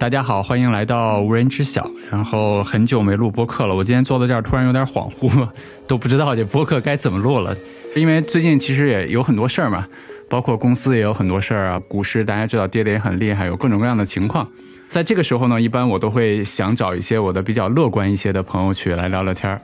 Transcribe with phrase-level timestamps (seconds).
[0.00, 1.86] 大家好，欢迎来到无人知晓。
[2.10, 5.46] 然后很久没录播客了，我今天坐在这儿突然有点恍惚，
[5.86, 7.54] 都不知道这播客该怎么录了。
[7.94, 9.86] 因为最近其实也有很多事儿嘛，
[10.26, 14.48] 包括公司也有很多事儿啊，股市大家知道跌得也很厉害，有各种各样的情况。
[14.88, 19.60] 在这个时候呢，一般我都会想找一些我的比较乐观一些的朋友去来聊聊天儿。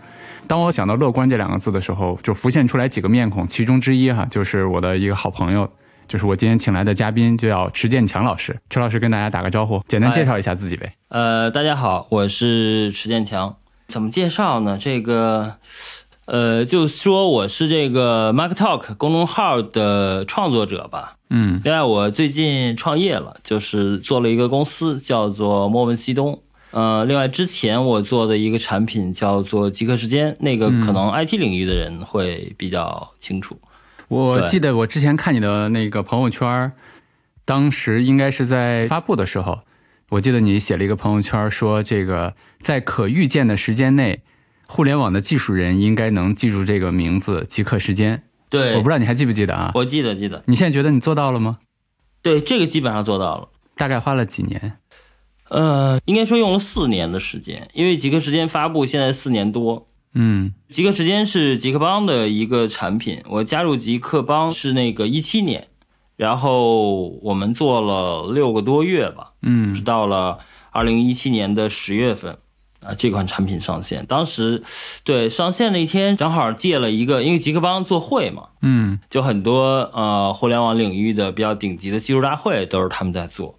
[0.46, 5.66] 当我想到“乐观”这两个字的时候，就浮现出来几个面孔，其中之一哈就是我的一个好朋友。
[6.08, 8.56] 就是我今天请来的嘉宾，就叫池建强老师。
[8.70, 10.92] 池老师跟大家打个招呼，简单介绍一下自己呗。
[11.08, 13.56] 呃，大家好，我是池建强。
[13.88, 14.78] 怎么介绍呢？
[14.80, 15.54] 这个，
[16.26, 21.16] 呃，就说我是这个 Mark Talk 公众号的创作者吧。
[21.30, 26.40] 嗯，另外我最近创业了，就是做了一个公司，叫做莫问西东。
[26.70, 33.58] 呃，另外之前我做的一个产品叫做极客时间，那个可能 IT 领域的人会比较清楚。
[34.08, 36.72] 我记得我之前看你的那个朋友圈，
[37.44, 39.60] 当时应该是在发布的时候，
[40.10, 44.22] 我记得你写了一个朋友圈，说这个在可预见的时间内，
[44.68, 48.22] 互联网的技术人应该能记住这个名字“极客时间”。
[48.48, 49.72] 对，我不知道你还记不记得啊？
[49.74, 50.42] 我记得，记得。
[50.46, 51.58] 你现在觉得你做到了吗？
[52.22, 53.48] 对，这个基本上做到了。
[53.76, 54.78] 大概花了几年？
[55.48, 59.88] 呃，应该说用了四年的时间，因为极客时间发布现在四年多。
[60.18, 63.22] 嗯，极客时间是极客邦的一个产品。
[63.28, 65.68] 我加入极客邦是那个一七年，
[66.16, 69.32] 然后我们做了六个多月吧。
[69.42, 70.38] 嗯，直到了
[70.70, 72.38] 二零一七年的十月份，
[72.82, 74.06] 啊，这款产品上线。
[74.06, 74.62] 当时，
[75.04, 83.58] 对上线那天正好借了一个，因为极客邦做会嘛，嗯，就很多呃互联网领域的比较顶级的技术大会都是他们在做。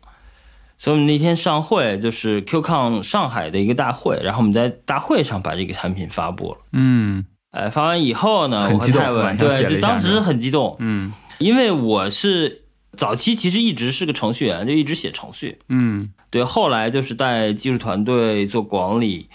[0.80, 6.58] 所以我们那天上会就是 QCon 上海的一个大会，然后我们在大会上把这个产品发布了。
[6.72, 9.02] 嗯，哎，发完以后呢，很激动，
[9.38, 10.76] 对，就当时很激动。
[10.80, 15.58] 嗯，因为我是早期其实一直是个程序员，就一直写程序。
[15.70, 19.30] 嗯，对，后来就是带技术团队做管理，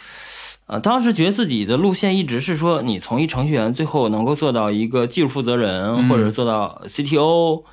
[0.67, 7.65] 啊，当时觉得自己的路线一直是说，你从一程序员最后能够做到一个技术负责人，或者做到 CTO，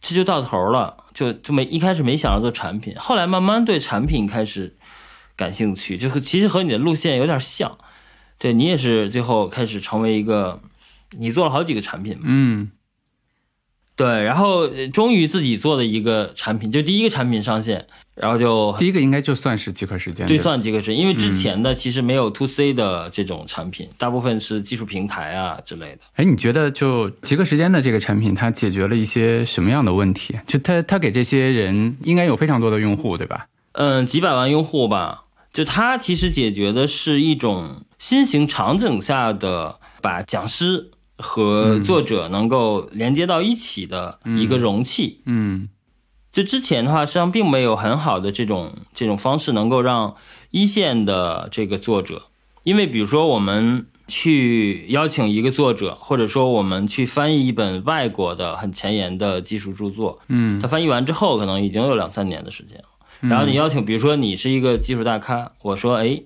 [0.00, 0.96] 这就到头了。
[1.16, 4.76] 就就没一开始没想着做产品，后来慢慢对产品开始
[5.34, 7.78] 感兴趣，就其实和你的路线有点像，
[8.38, 10.60] 对你也是最后开始成为一个，
[11.18, 12.70] 你做了好几个产品，嗯，
[13.96, 26.00] 对，然后终于自己做的一个产品，就第一个产品上线，然后就第一个应该就算是极客时间，就算极客时间，因为之前的其实没有 to C 的这种产品，大部分是技术平台啊之类的。
[26.16, 30.38] 哎，你觉得就极客时间的这个产品，它解决了一些什么样的问题？
[30.46, 33.46] 就它它给这些人应该有非常多的用户，对吧？
[33.72, 35.22] 嗯，几百万用户吧。
[35.54, 40.90] 就它其实解决的是一种新型场景下的把讲师。
[41.18, 45.68] 和作者能够连接到一起的一个容器，嗯，
[46.30, 50.14] 就之前的话，实际上并没有很好的这种这种方式能够让
[50.50, 52.26] 一线的这个作者，
[52.64, 62.84] 因为比如说我们去邀请一个作者，或者说我们去翻译一本外国的很前沿的技术著作，嗯，他翻译完之后可能已经有两三年的时间了，
[63.20, 66.22] 然后你邀请，比如说你是一个技术大咖，我说，哎，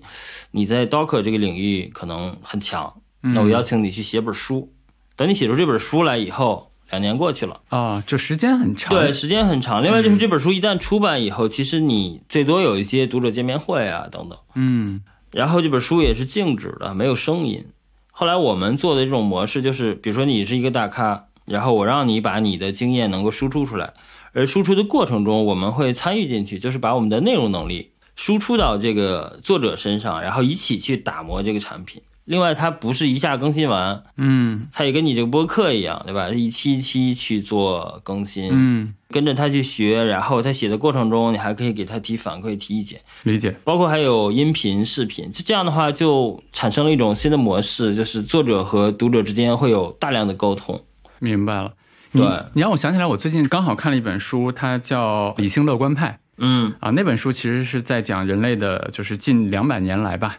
[0.51, 4.73] 你在 Docker 这个领域可能很强，那我邀请你去写本书。
[5.15, 8.93] 等你写出这本书来以后，两年过去了啊，就时间很长。
[8.93, 9.83] 对，时间很长。
[9.83, 14.37] 另外就是这本书一旦出版以后，其实你最多有一些读者见面会啊等等。
[14.55, 17.65] 嗯，然后这本书也是静止的，没有声音。
[18.11, 23.93] 后来我们做的这种模式就是，比如说你是一个大咖，然后我让你把你的经验能够输出出来，
[24.33, 32.01] 而输出的过程中我们会参与进去，就是把我们的内容能力输出到这个作者身上，然后一起去打磨这个产品。
[32.31, 36.29] 另外，它不是一下更新完，嗯，它也跟你这个播客一样，对吧？
[36.29, 43.53] 一期一期去做更新，嗯，跟着他去学，然后他写的过程中，你还可以给他提反馈、提意见，理解。
[43.65, 50.79] 包括还有音频、视频，就这样的话，就产生了一种新的模式，就是作者和读者之间会有大量的沟通。
[51.19, 51.73] 明白了，
[52.13, 60.37] 对，你让我想起来，我最近刚好看了一本书，它叫《理性乐观派》，嗯，啊，那本书其实是在讲人类的，就是近两百年来吧。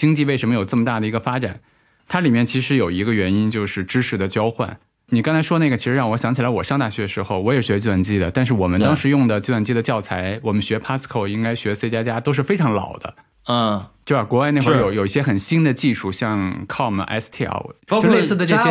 [0.00, 1.60] 经济为什么有这么大的一个发展？
[2.08, 4.78] 它里面其实有一个原因，就是知识的交换。
[5.08, 13.14] 你刚才说那个，其实让我想起来，我上大学的时候，我也学计算机的，但是我们当时用的计算机的教材，我们学 Pascal 应该学 C 加加，都是非常老的。
[13.46, 14.24] 嗯，对吧？
[14.24, 18.70] 国外那会儿有有一些很新的技术，像 Com、STL，就类似的这些，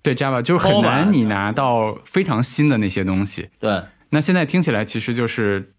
[0.00, 3.50] 对 Java 就是很难你拿到非常新的那些东西。
[3.58, 5.74] 对，那现在听起来其实就是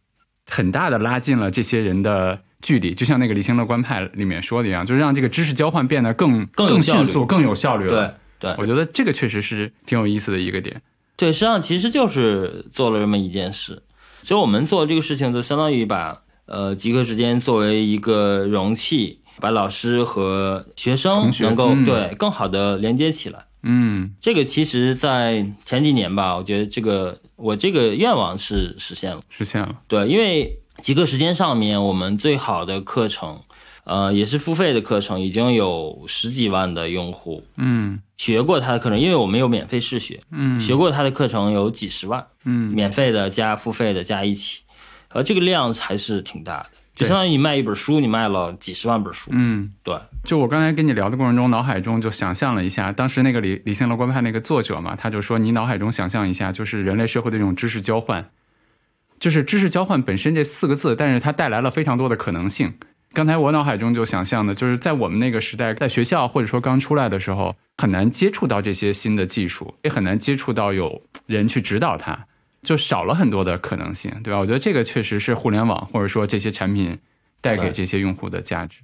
[0.45, 2.41] 很大的拉近了这些人的。
[2.61, 8.15] 距离就像那个理性乐观派里面说的一样，就是让这个知识交换变得更更迅速、更有效率了。
[8.39, 10.81] 对，对我觉得这个确实是挺有意思的一个点。
[11.15, 13.81] 对，实际上其实就是做了这么一件事，
[14.23, 23.45] 所以我们做这个事情就相当于把呃，极客时间作为一个容器，把老师和学生能够、嗯对更好的连接起来。
[23.63, 29.21] 嗯这个其实，在前几年吧，我觉得这个我这个愿望是实现了。
[29.29, 29.75] 实现了。
[29.87, 33.39] 对，因为极客时间上面我们最好的课程，
[33.83, 37.99] 呃，也是付费的课程，已经有十几万的用户嗯。
[38.17, 40.59] 学过他的课程，因为我们有免费试学，嗯。
[40.59, 42.73] 学过他的课程有几十万，嗯。
[42.73, 44.61] 免费的加付费的加一起，
[45.09, 49.71] 呃，这个量还是挺大的，就相当于你卖一本书，你卖了几十万本书，嗯。
[49.83, 58.29] 对，就我刚才跟你聊的过程中，脑海中就想象了一下，当时那个理理性乐观派那个作者嘛，他就说，你脑海中想象一下，就是人类社会的这种知识交换，
[59.21, 62.73] 就是知识交换本身这四个字，但是它带来了非常多的可能性。
[63.13, 72.17] 刚才我脑海中就想象的，就是在我们那个时代，在学校或者说刚出来的时候，很难接触到这些新的技术，也很难接触到有人去指导它，
[72.63, 74.39] 就少了很多的可能性，对吧？
[74.39, 76.97] 我觉得这个确实是互联网或者说这些产品
[77.41, 78.79] 带给这些用户的价值。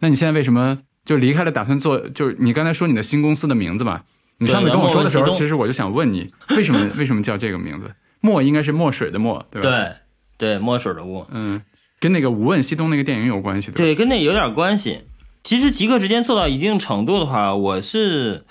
[0.00, 1.52] 那你现在为什么就离开了？
[1.52, 1.96] 打算做？
[2.08, 4.02] 就是你刚才说你的新公司的名字嘛？
[4.38, 7.88] 你上次跟我说的时候，其实我就想问你，为什么为什么叫这个名字？
[8.26, 9.92] 墨应该是墨水的墨，对吧？，对
[10.36, 11.62] 对，墨水的墨，嗯，
[12.00, 13.78] 跟那个《无问西东》那个电影有关系，对吧？
[13.78, 15.00] 对，跟那有点关系。
[15.42, 18.44] 其实极客时间做到一定程度的话，我是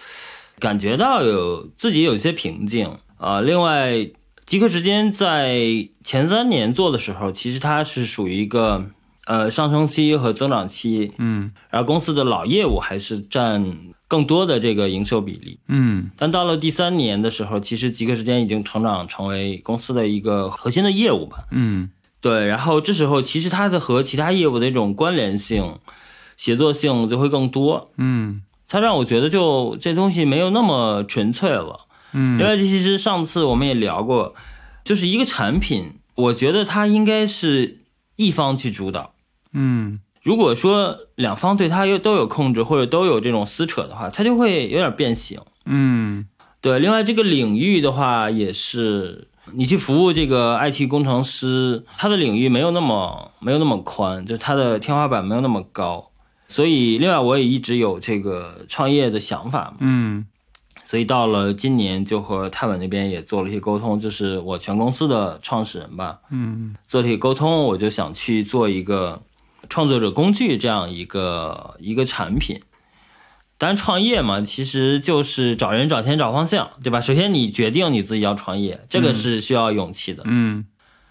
[0.60, 4.10] 感觉到有自己有些瓶颈啊、另外，
[4.46, 5.60] 极客时间在
[6.04, 8.86] 前三年做的时候，其实它是属于一个
[9.26, 13.76] 呃上升期和增长期，嗯然后公司的老业务还是占
[14.16, 15.60] 更多的这个营收比例。
[15.68, 21.44] 嗯但到了第三年的时候，其实极客时间已经成长成为公司的一个核心的业务吧。
[21.52, 21.90] 嗯
[22.22, 25.76] 对，然后这时候其实它的和其他业务的一种关联性、
[26.38, 27.92] 协作性就会更多。
[27.98, 31.86] 嗯它让我觉得就这东西没有那么纯粹了。
[32.14, 34.34] 嗯另外，其实上次我们也聊过，
[34.86, 37.80] 就是一个产品，我觉得它应该是
[38.16, 39.14] 一方去主导。
[39.52, 45.40] 嗯如果说两方对他又都有控制或者都有这种撕扯的话，他就会有点变形。
[45.66, 46.26] 嗯
[46.60, 56.10] 对，另外这个领域的话，也是你去服务这个 IT 工程师，他的领域没有那么没有那么宽，就是他的天花板没有那么高。
[56.48, 60.26] 所以，另外我也一直有这个创业的想法嘛，嗯
[60.84, 69.20] 所以到了今年就和泰稳那边也做了一些沟通，就是我全公司的创始人吧，嗯做了一些沟通，我就想去做一个
[69.70, 72.62] 创作者工具这样一个一个产品。
[73.58, 77.00] 当然，创业嘛，其实就是找人、找钱、找方向，对吧？
[77.00, 80.24] 首先，你决定你自己要创业，这个是需要勇气的。
[80.26, 80.66] 嗯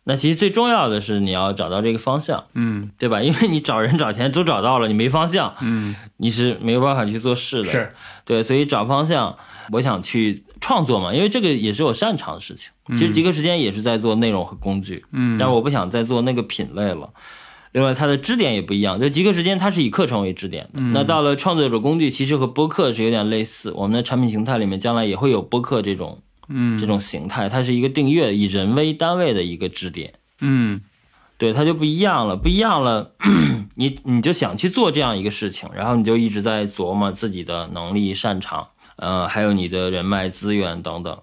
[0.07, 3.23] 那其实最重要的是你要找到这个方向，嗯对吧？
[3.23, 7.71] 因为你找人、找钱都找到了，你没方向，嗯，你是没有办法去做事的。
[7.71, 7.91] 是，
[8.27, 9.35] 对，所以找方向，
[9.73, 12.71] 我想去创作嘛，因为这个也是我擅长的事情。
[12.91, 17.09] 其实极客时间也是在做内容和工具，嗯，但是我不想再做那个品类了。
[17.75, 20.81] 另外，它的支点也不一样，就极客时间它是以课程为支点的。
[20.81, 23.73] 那到了创作者工具，其实和播客是有点类似。
[23.73, 30.15] 我们的产品形态里面将来也会有播客这种嗯这种形态，它是一个订阅以人为单位的一个支点。
[30.41, 30.81] 嗯
[31.37, 33.11] 对，它就不一样了，不一样了，
[33.75, 41.19] 你你就想去做这样一个事情，然后你就一直在琢磨自己的能力、擅长，呃，还有你的人脉资源等等，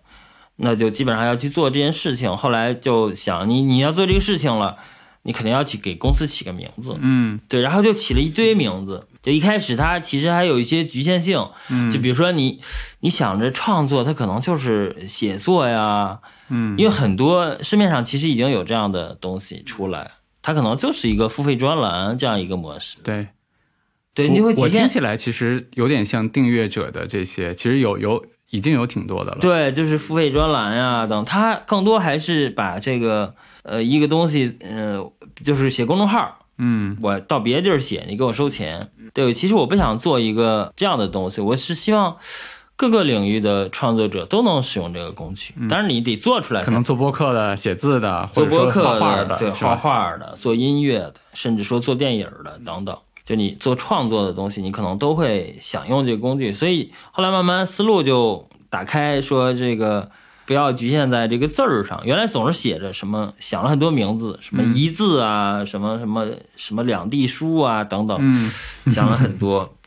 [0.57, 2.35] 那就基本上要去做这件事情。
[2.35, 4.75] 后来就想，你你要做这个事情了，
[5.23, 9.07] 你肯定要起给公司起个名字，嗯对，然后就起了一堆名字。
[9.21, 12.59] 就一开始它其实还有一些局限性，嗯就比如说你
[13.01, 20.11] 你想着创作，它可能就是写作呀，嗯，因为很多市面上其实已经有这样的东西出来，
[20.41, 22.97] 它可能就是一个付费专栏这样一个模式。
[23.03, 23.27] 对。
[24.13, 24.67] 对，你会我。
[24.67, 29.37] 听起来其实有点像订阅者的这些，其实有有已经有挺多的了。
[29.39, 35.03] 对，就是付费专栏呀等，它更多还是把这个呃一个东西，呃，
[35.43, 38.91] 就是写公众号，嗯我到别的地儿写，你给我收钱。
[39.13, 42.17] 对，其实我不想做一个这样的东西，我是希望
[42.75, 45.53] 各个领域的创作者都能使用这个工具。
[45.69, 52.97] 当然，你得做出来才可能做播客的、写字的，做播客画画对，是吧画画的，做音乐的，甚至说做电影的等等。
[53.23, 56.51] 就你做创作的东西，你可能都会想用这个工具。
[56.51, 60.09] 所以后来慢慢思路就打开，说这个
[60.51, 62.01] 不要局限在这个字儿上。
[62.03, 66.27] 原来总是写着什么，想了很多名字，什么一字啊，什么什么
[66.57, 68.51] 什么两地书啊等等，嗯
[68.91, 69.77] 想了很多。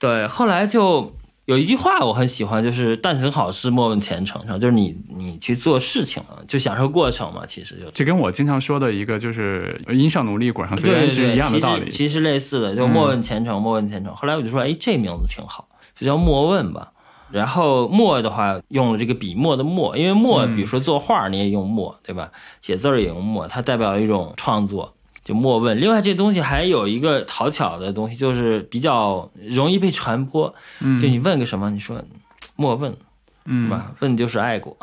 [0.00, 11.88] 对，后来就有一句话我很喜欢，就是“但行好事，莫问前程”，就是你你去做事情啊，就享受过程嘛，其实就这跟我经常说的一个就是“因上努力，果上随缘”是一样的道理。
[11.88, 14.12] 其实类似的，就莫问前程，莫问前程。
[14.12, 16.90] 后来我就说，哎，这名字挺好，就叫莫问吧。
[17.30, 22.30] 然后墨的话，用了这个笔墨的墨，因为墨，比如说作画你也用墨，对吧？
[22.62, 24.94] 写字儿也用墨，它代表一种创作。
[25.24, 25.80] 就莫问。
[25.80, 30.54] 另外，这东西还有一个讨巧的东西，就是比较容易被传播。
[30.80, 31.98] 嗯，就你问个什么，你说
[32.56, 32.94] 莫问，
[33.46, 33.92] 嗯是吧？
[34.00, 34.76] 问就是爱国。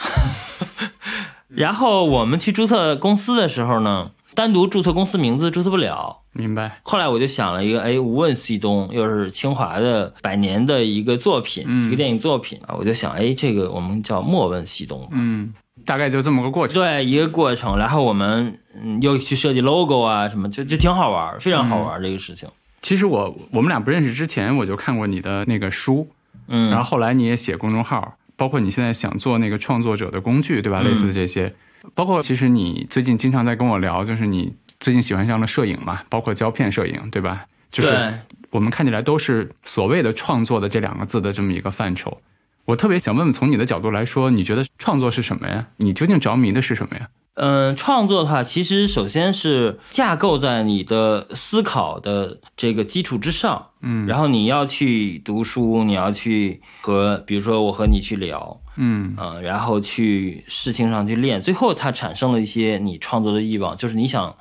[1.48, 6.18] 然后我们去注册公司的时候呢，单独注册公司名字注册不了。
[6.34, 6.80] 明白。
[6.84, 15.10] 后来我就想了一个，哎，无问西东，又是清华的百年的一个作品，嗯一个电影作品啊，我就想，哎，这个我们叫莫问西东吧。
[15.12, 15.54] 嗯，
[15.86, 16.76] 大概就这么个过程。
[16.76, 22.48] 对，一个过程，然后我们嗯又去设计 logo 啊，什么就就挺好玩儿，非常好玩儿、这个事情。
[22.82, 26.08] 其实我我们俩不认识之前，我就看过你的那个书，
[26.48, 30.80] 嗯，然后后来你也写公众号，包括你现在想做那个创作者的工具，对吧？
[30.82, 31.54] 嗯类似的这些，
[31.96, 37.46] 包括其实你最近经常在跟我聊，就是你最近喜欢上了摄影嘛，包括胶片摄影，对吧？
[37.72, 38.14] 就是，
[38.50, 42.22] 我们看起来都是所谓的创作的这两个字的这么一个范畴。
[42.66, 45.68] 我特别想问问，从你的角度来说，你觉得创作是什么呀？
[45.78, 47.10] 你究竟着迷的是什么呀？
[47.36, 64.36] 嗯，创作的话，其实首先是架构在你的思考的这个基础之上，嗯然后你要去读书，你要去和，比如说我和你去聊，嗯嗯，然后去事情上去练，最后它产生了一些你创作的欲望，就是你想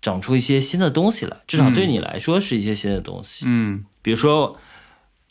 [0.00, 3.44] 整出一些新的东西来，至少对你来说是一些新的东西。
[3.46, 4.56] 嗯比如说，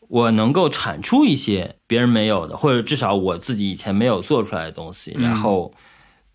[0.07, 5.73] 我能够产出一些别人没有的，或者至少我自己以前没有做出来的东西，嗯然后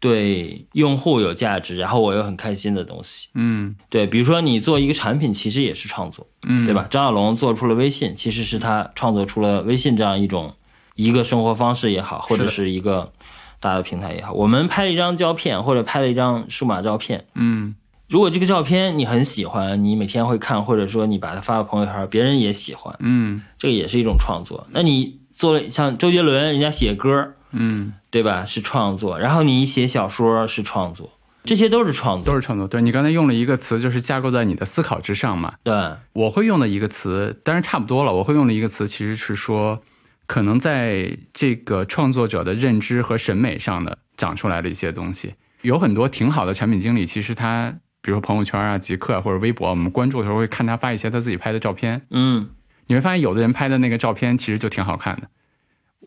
[0.00, 3.28] 对用户有价值，然后我又很开心的东西。
[3.34, 6.88] 嗯对，比如说你做一个产品，其实也是创作，嗯，对吧？？
[6.90, 10.52] 张小龙做出了微信，其实是他创作出了微信这样一种
[10.94, 13.12] 一个生活方式也好，或者是一个
[13.60, 14.32] 大的平台也好。
[14.32, 17.74] 我们拍了一张胶片，或者拍了一张数码照片，嗯
[18.08, 24.66] 如果这个照片你很喜欢，你每天会看，或者说你把它发到朋友圈，别人也喜欢，嗯这个也是一种创作。
[24.72, 28.44] 那你做了像周杰伦，人家写歌，嗯，对吧？
[28.44, 29.18] 是创作。
[29.18, 31.10] 然后你写小说是创作，
[31.44, 32.34] 这些都是创作。
[32.34, 32.68] 都是创作。
[32.68, 35.54] 对你刚才用了一个词，就是架构在你的思考之上嘛。
[35.62, 35.74] 对，
[36.12, 38.12] 我会用的一个词，当然差不多了。
[38.12, 39.80] 我会用的一个词其实是说，
[40.26, 52.48] 可能在这个创作者的认知和审美上的长出来的一些东西，有很多挺好的产品经理，其实他比如说朋友圈啊、极客啊或者微博，我们关注的时候会看他发一些他自己拍的照片，嗯
[52.86, 55.28] 你会发现有的人拍的那个照片其实就挺好看的。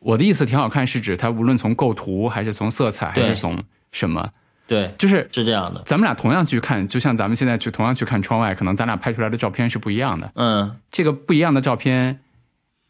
[0.01, 3.57] 我的意思挺好看，是指他无论从构图还是从色彩还是从
[3.91, 4.29] 什么，
[4.67, 5.81] 对，就是是这样的。
[5.85, 10.31] 咱们俩同样去看，就像咱们现在去同样去看窗外，可能咱俩拍出来的照片是不一样的。
[10.35, 12.19] 嗯，这个不一样的照片，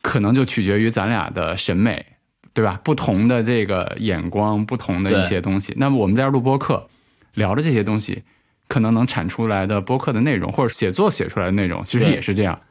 [0.05, 2.05] 可能就取决于咱俩的审美，
[2.53, 2.79] 对吧？
[2.83, 5.73] 不同的这个眼光，不同的一些东西。
[5.77, 6.87] 那么我们在这录播课，
[7.33, 8.21] 聊的这些东西，
[8.67, 12.61] 可能能产出来的播客的内容，或者写作写出来的内容，其实也是这样，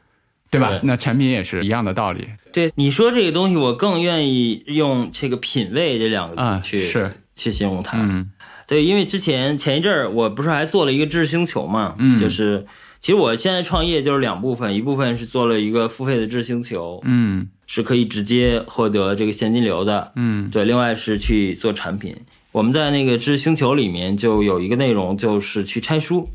[0.49, 0.69] 对吧？
[0.69, 6.61] 对那产品也是一样的道理对，你说这个东西，我更愿意用这个品味这两个啊。
[6.63, 7.97] 字去、是，去形容它。
[7.99, 8.31] 嗯
[8.67, 12.65] 对，因为之前前一阵儿我不是还做了一个知识星球嘛，嗯就是
[13.05, 22.15] 其实我现在创业就是两部分，一部分是做了一个付费的知识星球，嗯是可以直接获得这个现金流的，嗯对，另外是去做产品。
[22.51, 26.27] 我们在那个知识星球里面就有一个内容，就是去拆书，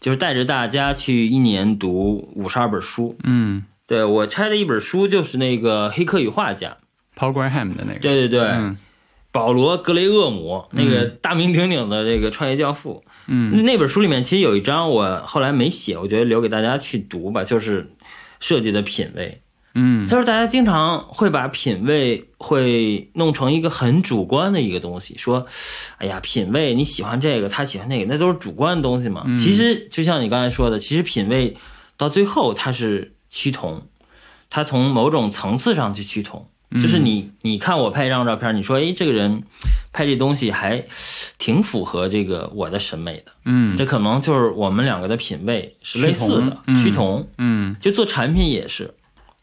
[0.00, 3.16] 就是带着大家去一年读五十二本书。
[3.24, 6.76] 嗯对我拆的一本书就是那个《黑客与画家》
[7.18, 8.76] ，，Paul Graham 的那个，对对对，嗯
[9.32, 13.02] 保罗·格雷厄姆那个大名鼎鼎的这个创业教父。
[13.28, 17.92] 嗯那本书里面其实有一章我后来没写，我觉得留给大家去读吧，就是
[18.40, 19.40] 设计的品味。
[19.74, 25.46] 嗯他说大家经常会把品味会弄成一个很主观的一个东西，说，
[25.98, 29.24] 哎呀，品味你喜欢这个，他喜欢那个，那都是主观的东西嘛。
[29.36, 31.56] 其实就像你刚才说的，其实品味
[31.96, 33.82] 到最后它是趋同，
[34.48, 36.48] 它从某种层次上去趋同。
[36.72, 39.42] 就是你，你看我拍一张照片，你说，哎，这个人
[39.92, 40.84] 拍这东西还
[41.38, 48.94] 挺符合这个我的审美的，嗯这可能就是我们两个的品味是类似的，趋同嗯就做产品也是，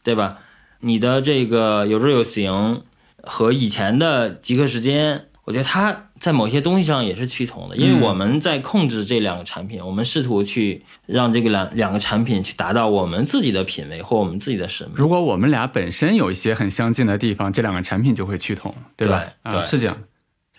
[0.04, 0.38] 对吧？
[0.80, 2.82] 你的这个有志有形
[3.22, 14.94] 和以前的极客时间，我觉得它在某些东西上也是趋同的，因为嗯我们在控制这两个产品，我们试图去让这个两两个产品去达到我们自己的品味或我们自己的审美。
[14.96, 19.24] 如果我们俩本身有一些很相近的地方，这两个产品就会趋同，对吧？
[19.42, 19.96] 啊，是这样。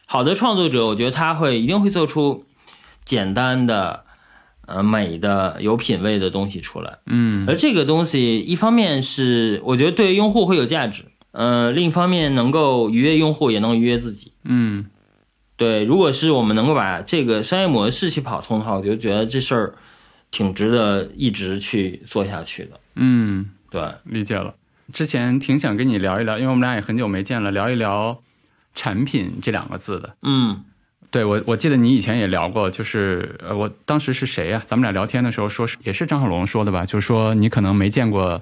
[0.05, 2.45] 好的创作者，我觉得他会一定会做出
[3.03, 4.05] 简单的、
[4.67, 6.99] 呃美的、有品位的东西出来。
[7.07, 14.31] 嗯而这个东西，一方面是我觉得对用户会有价值，呃，另一方面能够愉悦用户，也能愉悦自己。
[14.43, 14.85] 嗯
[15.55, 19.73] 对，如果是我们能够把这个商业模式去跑通的话，我就觉得这事儿
[20.29, 22.79] 挺值得一直去做下去的。
[22.95, 24.53] 嗯，对，理解了。
[24.93, 28.21] 之前挺想跟你聊一聊，因为我们俩也很久没见了，聊一聊
[28.75, 30.15] 产品这两个字的。
[30.21, 30.63] 嗯
[31.09, 38.41] 对我，我记得你以前也聊过，就是呃，我当时是谁呀、咱们俩聊天的时候说是也是张小龙说的吧，就说你可能没见过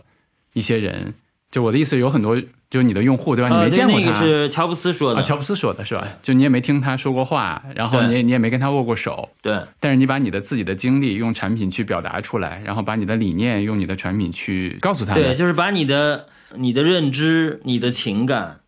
[0.54, 1.14] 一些人，
[1.56, 2.36] 就我的意思有很多
[2.70, 3.50] 就是你的用户对吧？
[3.50, 4.06] 你没见过他。
[4.06, 6.06] 那个是乔布斯说的，啊，乔布斯说的是吧？
[6.22, 15.24] 就你也没听他说过话，然后你也你也没跟他握过手，对但是你把你的自己的经历用产品去表达出来，然后把你的理念用你的产品去告诉他们。
[15.24, 18.60] 对，就是把你的你的认知、你的情感，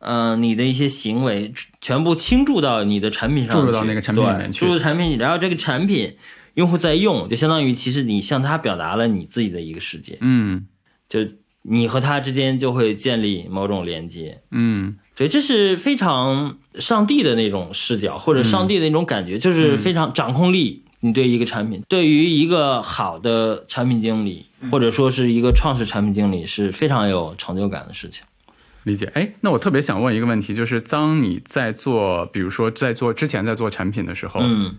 [0.00, 6.14] 嗯、你的一些行为全部倾注到你的产品上去，注入到那个产品里面去注入产品，然后这个产品
[6.52, 10.66] 用户在用，就相当于其实你向他表达了你自己的一个世界，嗯
[11.08, 11.20] 就
[11.70, 14.40] 你和他之间就会建立某种连接。
[14.50, 20.84] 嗯对，这是非常上帝的那种视角，或者上帝的那种感觉，就是非常掌控力。
[21.00, 28.24] 你对一个产品，对于一个好的产品经理，或者说是一个创始产品经理，是非常有成就感的事情。
[28.82, 29.08] 理解。
[29.14, 34.78] 哎，那我特别想问一个问题，就是当你在做，比如说在做之前在做产品的时候，嗯，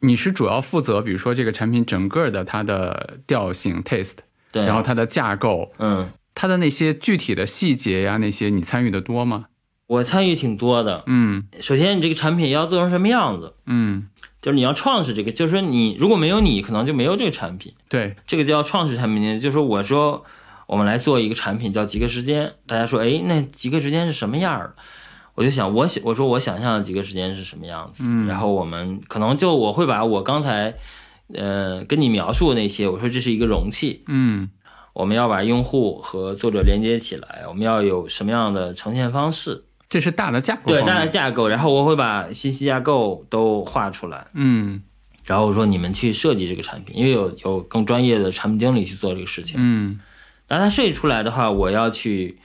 [0.00, 4.16] 你是主要负责，比如说这个产品整个的它的调性 taste，
[4.52, 4.64] 对。
[4.64, 9.46] 然后它的架构，嗯，它的那些具体的细节呀，那些你参与的多吗？
[9.86, 11.02] 我参与挺多的。
[11.06, 14.06] 嗯首先，你这个产品要做成什么样子，嗯，
[14.40, 17.72] 就是你要创始这个，就是说你如果没有你，可能就没有这个产品。
[17.88, 20.24] 对，这个叫创始产品经理，就是说我说
[20.66, 24.74] 我们来做一个产品叫极客时间，大家说哎，那极客时间是什么样儿的？
[25.34, 30.72] 我就想我想我说我想象的极客时间是什么样子，嗯然后我们可能就我会把我刚才
[31.34, 34.50] 呃跟你描述的那些，我说这是一个容器，嗯。
[34.92, 39.64] 我们要把用户和作者连接起来，我们要有什么样的呈现方式？
[39.88, 44.82] 这是大的架构对，大的架构，然后我会把信息架构都画出来，嗯。
[45.24, 49.56] 然后我说你们去设计这个产品，因为有有更专业的产品经理去做这个事情。
[49.58, 50.00] 嗯。
[50.48, 52.36] 当它设计出来的话，我要去，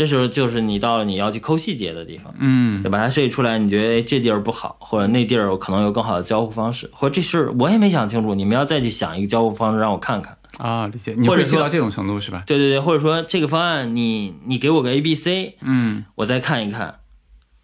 [0.00, 2.96] 这时候就是你到了你要去抠细节的地方，嗯对吧？
[2.96, 10.34] 它设计出来，你觉得哎这地儿不好，或者那地儿可能有更好的交互方式，或者这事我也没想清楚，你们要再去想一个交互方式让我看看。
[10.56, 12.42] 啊，理解，你或者说会细到这种程度是吧？
[12.46, 16.94] 对对对，或者说这个方案你你给我个 A B C，嗯，我再看一看。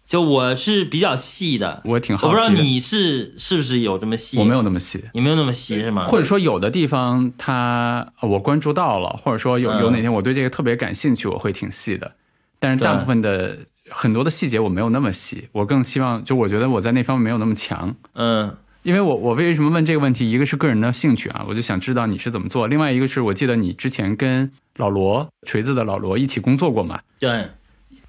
[0.07, 5.03] 就我是比较细的，我挺我好奇的，不知道你是是不是有这么细，我没有那么细。
[5.13, 6.03] 你没有那么细是吗？
[6.03, 12.09] 或者说有的地方它呃我关注到了，或者说有嗯有哪天我对这个特别感兴趣，我会挺细的。
[12.59, 13.57] 但是大部分的
[13.89, 17.95] 很多的细节我没有那么细，我更希望就我觉得我在那方面没有那么强。
[18.13, 20.31] 嗯因为我我为什么问这个问题？
[20.31, 27.47] 一个是个人的兴趣啊，我就想知道你是怎么做；另外一个是我记得你之前跟老罗锤子的老罗一起工作过嘛，对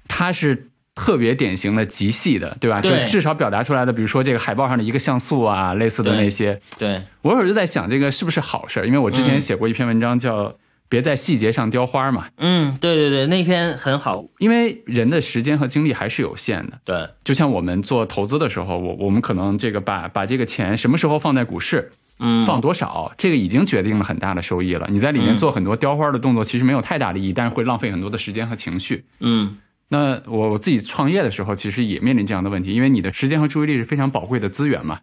[0.07, 2.79] 他是特别典型的极细的，对吧？
[2.79, 8.85] 对就至少表达出来的，比如说这个海报上的一个像素啊，类似的那些，对我有时候就在想，这个是不是好事儿？
[8.87, 10.55] 因为我之前嗯写过一篇文章叫
[10.89, 16.79] “别在细节上雕花”嘛，嗯对对对，那篇很好，因为人的时间和精力还是有限的。
[16.83, 24.87] 对就像我们做投资的时候，我我们可能这个把把这个钱什么时候放在股市，嗯放多少，这个已经决定了很大的收益了。
[24.89, 29.05] 你在里面嗯做很多雕花的动作，其实没有太大的意义，但是会浪费很多的时间和情绪。
[29.19, 29.57] 嗯
[29.91, 34.99] 那我我自己创业的时候，其实也面临这样的问题，因为你的时间和注意力是非常宝贵的资源嘛，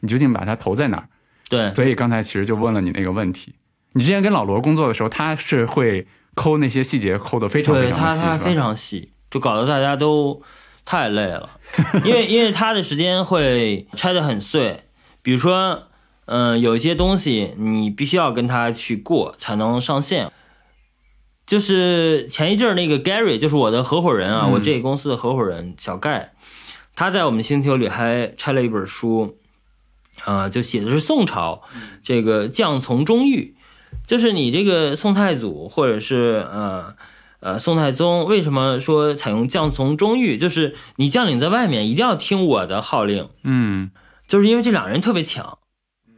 [0.00, 1.08] 你究竟把它投在哪儿？
[1.48, 3.54] 对所以刚才其实就问了你那个问题。
[3.92, 10.42] 你之前跟老罗工作的时候，他是会抠那些细节，抠的非常非，常细，他他非常细，就搞得大家都
[10.84, 11.50] 太累了，
[12.04, 14.84] 因为因为他的时间会拆的很碎，
[15.22, 15.84] 比如说，
[16.26, 20.30] 嗯、有一些东西你必须要跟他去过才能上线。
[21.46, 24.52] 就是前一阵儿那个 Gary，就是我的合伙人啊，嗯。
[24.52, 26.34] 我这个公司的合伙人小盖，
[26.94, 29.38] 他在我们星球里还拆了一本书，
[30.24, 31.62] 啊、就写的是宋朝
[32.02, 33.56] 这个将从中御，
[34.06, 36.94] 就是你这个宋太祖或者是呃
[37.40, 43.90] 呃宋太宗为什么说采用将从中御，就是你将领在外面一定要听我的号令，嗯。
[44.26, 45.58] 就是因为这两人特别强，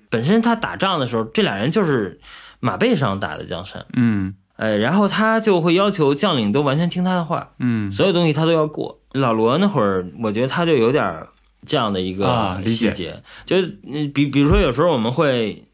[0.09, 2.21] 本身他打仗的时候，这俩人就是
[2.59, 4.35] 马背上打的江山，嗯。
[4.57, 7.91] 哎，然后他就会要求将领都完全听他的话，嗯。
[7.93, 8.99] 所有东西他都要过。
[9.13, 11.27] 老罗那会儿，我觉得他就有点
[11.65, 15.65] 这样的一个细节，就是嗯，比比如说有时候我们会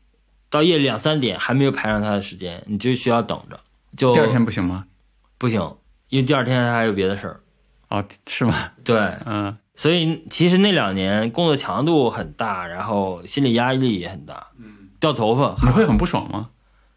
[0.50, 3.58] 到夜里两三点还没有排上他的时间，你就需要等着，
[3.96, 4.84] 就第二天不行吗？
[5.38, 5.60] 不行，
[6.08, 7.40] 因为第二天他还有别的事儿。
[7.88, 8.70] 哦，是吗？
[8.84, 16.48] 对，嗯所以其实那两年工作强度很大，然后心理压力也很大，嗯，掉头发你会很不爽吗？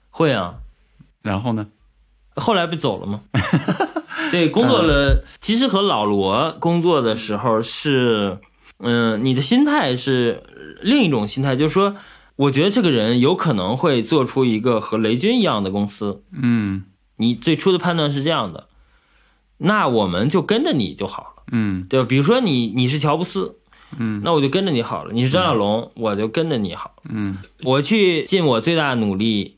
[0.10, 0.56] 会啊，
[1.22, 1.68] 然后呢？
[2.36, 3.22] 后来不走了吗？
[4.32, 5.26] 对，工作了。
[5.42, 8.38] 其实和老罗工作的时候是，
[8.78, 10.42] 嗯、你的心态是
[10.82, 11.98] 另一种心态，就是说，
[12.39, 16.23] 我觉得这个人有可能会做出一个和雷军一样的公司。
[16.32, 16.86] 嗯
[17.17, 18.69] 你最初的判断是这样的，
[19.58, 22.06] 那我们就跟着你就好了，嗯对吧？
[22.08, 23.58] 比如说你你是乔布斯，
[23.97, 25.12] 嗯那我就跟着你好了。
[25.12, 26.95] 你是张小龙，我就跟着你好。
[27.10, 29.58] 嗯我去尽我最大努力，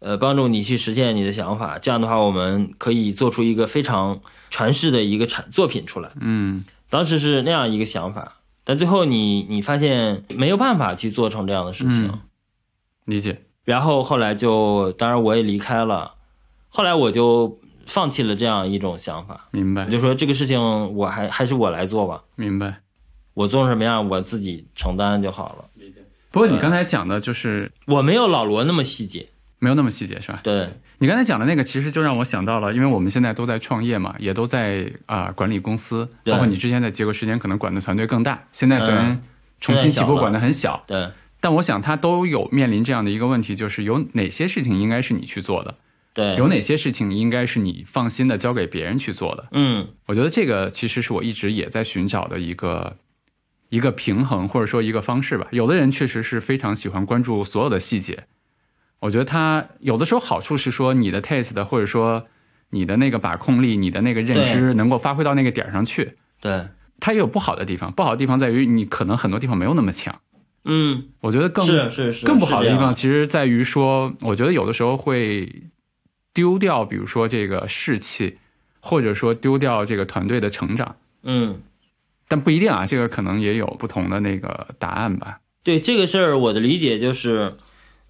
[0.00, 1.78] 呃，帮助你去实现你的想法。
[1.78, 6.10] 这样的话，我们可以做出一个非常传世的一个产作品出来。
[6.20, 8.39] 嗯当时是那样一个想法，
[8.70, 12.20] 但最后你你发现没有办法去做成这样的事情，嗯
[13.06, 13.42] 理解。
[13.64, 16.14] 然后后来就，当然我也离开了，
[16.68, 20.62] 后来我就放弃了这样一种想法，明白我就说这个事情
[20.94, 22.80] 我还还是我来做吧，明白。
[23.34, 25.64] 我做成什么样我自己承担就好了。
[25.74, 25.96] 理解
[26.30, 29.26] 不过你刚才讲的就是我没有老罗那么细节，
[29.58, 30.38] 没有那么细节，是吧？
[30.44, 30.68] 对，
[31.00, 39.22] 你刚才讲的那个，其实就让我想到了，因为我们现在都在创业嘛，也都在啊、管理公司，包括你之前在结果时间可能管的团队更大，现在虽然嗯。
[39.62, 45.74] 重新起步管的很小，对，但我想他都有面临这样的一个问题，就是有哪些事情应该是你去做的，
[46.14, 49.48] 对，有哪些事情应该是你放心的交给别人去做的。
[49.52, 52.96] 嗯，我觉得这个其实是我一直也在寻找的一个
[53.68, 55.46] 一个平衡，或者说一个方式吧。
[55.50, 58.24] 有的人确实是非常喜欢关注所有的细节，
[59.00, 62.26] 我觉得它有的时候好处是说你的 taste 或者说
[62.70, 66.16] 你的那个把控力、你的那个认知能够发挥到那个点儿上去。
[66.40, 66.66] 对，
[67.00, 70.20] 它也有不好的地方，不好的地方在于你可能很多地方没有那么强。
[70.64, 75.50] 嗯，我觉得更是是是，更不好的地方，其实在于说，我觉得有的时候会
[76.34, 78.36] 丢掉，比如说这个士气，
[78.80, 80.96] 或者说丢掉这个团队的成长。
[81.22, 81.62] 嗯。
[82.28, 85.40] 但不一定啊，这个可能也有不同的那个答案吧。
[85.64, 87.54] 对这个事儿，我的理解就是，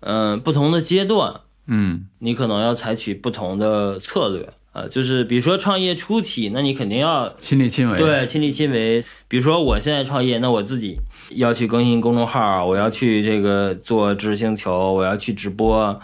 [0.01, 9.05] 嗯、不同的阶段，嗯你可能要采取不同的策略啊、就是比如说创业初期，那你肯定要亲力亲为。，对亲力亲为。
[9.27, 10.97] 比如说我现在创业，那我自己
[11.31, 16.01] 要去更新公众号，我要去这个做知识星球，我要去直播，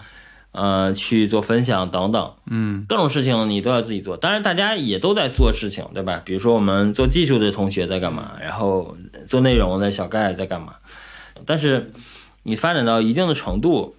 [0.51, 2.33] 呃，去做分享等等。
[2.51, 4.17] 嗯各种事情你都要自己做。
[4.17, 6.21] 当然，大家也都在做事情，对吧？
[6.25, 8.97] 比如说我们做技术的同学在干嘛，然后
[9.29, 10.75] 做内容的小盖在干嘛。
[11.45, 11.93] 但是
[12.47, 13.97] 你发展到一定的程度，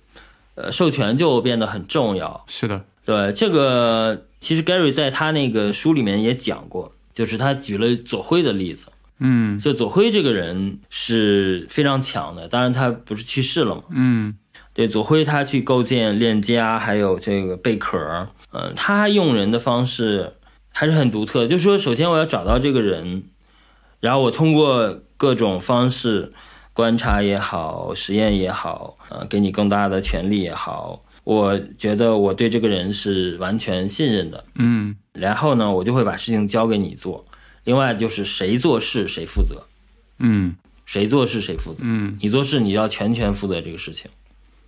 [0.56, 2.46] 呃，授权就变得很重要。
[2.48, 8.88] 是的，对这个，其实 Gary 在他那个书里面也讲过，就是他举了左晖的例子。
[9.20, 13.82] 嗯就左晖这个人是非常强的，当然他不是去世了嘛。
[13.90, 14.38] 嗯
[14.74, 20.34] 对，左晖他去构建链家，还有这个贝壳，嗯、他用人的方式
[20.72, 21.48] 还是很独特的。
[21.48, 23.24] 就是说，首先我要找到这个人，
[24.00, 26.32] 然后我通过各种方式
[26.78, 34.46] 观察也好，实验也好，呃，给你更大的权利也好，我觉得我对这个人是完全信任的。
[34.54, 37.26] 嗯然后呢，我就会把事情交给你做。
[37.64, 39.66] 另外就是谁做事谁负责，
[40.20, 41.80] 嗯谁做事谁负责。
[41.82, 44.12] 嗯，你做事你要全权负责这个事情。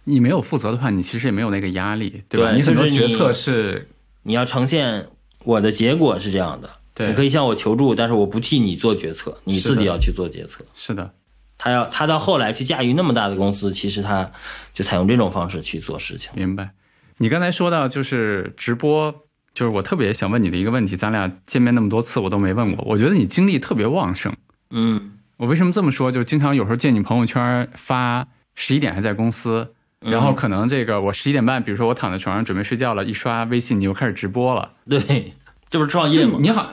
[0.05, 2.49] 你没有负责的话，你其实也没有那个压力，对吧？
[2.49, 3.87] 对你很多就是决策是，
[4.23, 5.05] 你要呈现
[5.43, 10.65] 我的结果是这样的，对你可以向我求助，但是我不替你做决策，你自己要去做决策。
[10.73, 11.13] 是的，
[11.59, 14.31] 他要他到后来去驾驭那么大的公司，其实他
[14.73, 16.31] 就采用这种方式去做事情。
[16.33, 16.71] 明白。
[17.17, 19.13] 你刚才说到就是直播，
[19.53, 22.83] 就是我特别想问你的一个问题，咱俩见面那么多次，我都没问过。
[22.85, 24.33] 我觉得你精力特别旺盛。
[24.69, 26.09] 嗯，我为什么这么说？
[26.09, 34.71] 就经常有时候见你朋友圈发十一点还在公司，嗯然后可能这个我十一点半，比如说我躺在床上准备睡觉了，一刷微信你又开始直播了。
[34.87, 35.33] 对，
[35.69, 36.37] 这不是创业吗？
[36.39, 36.71] 你好，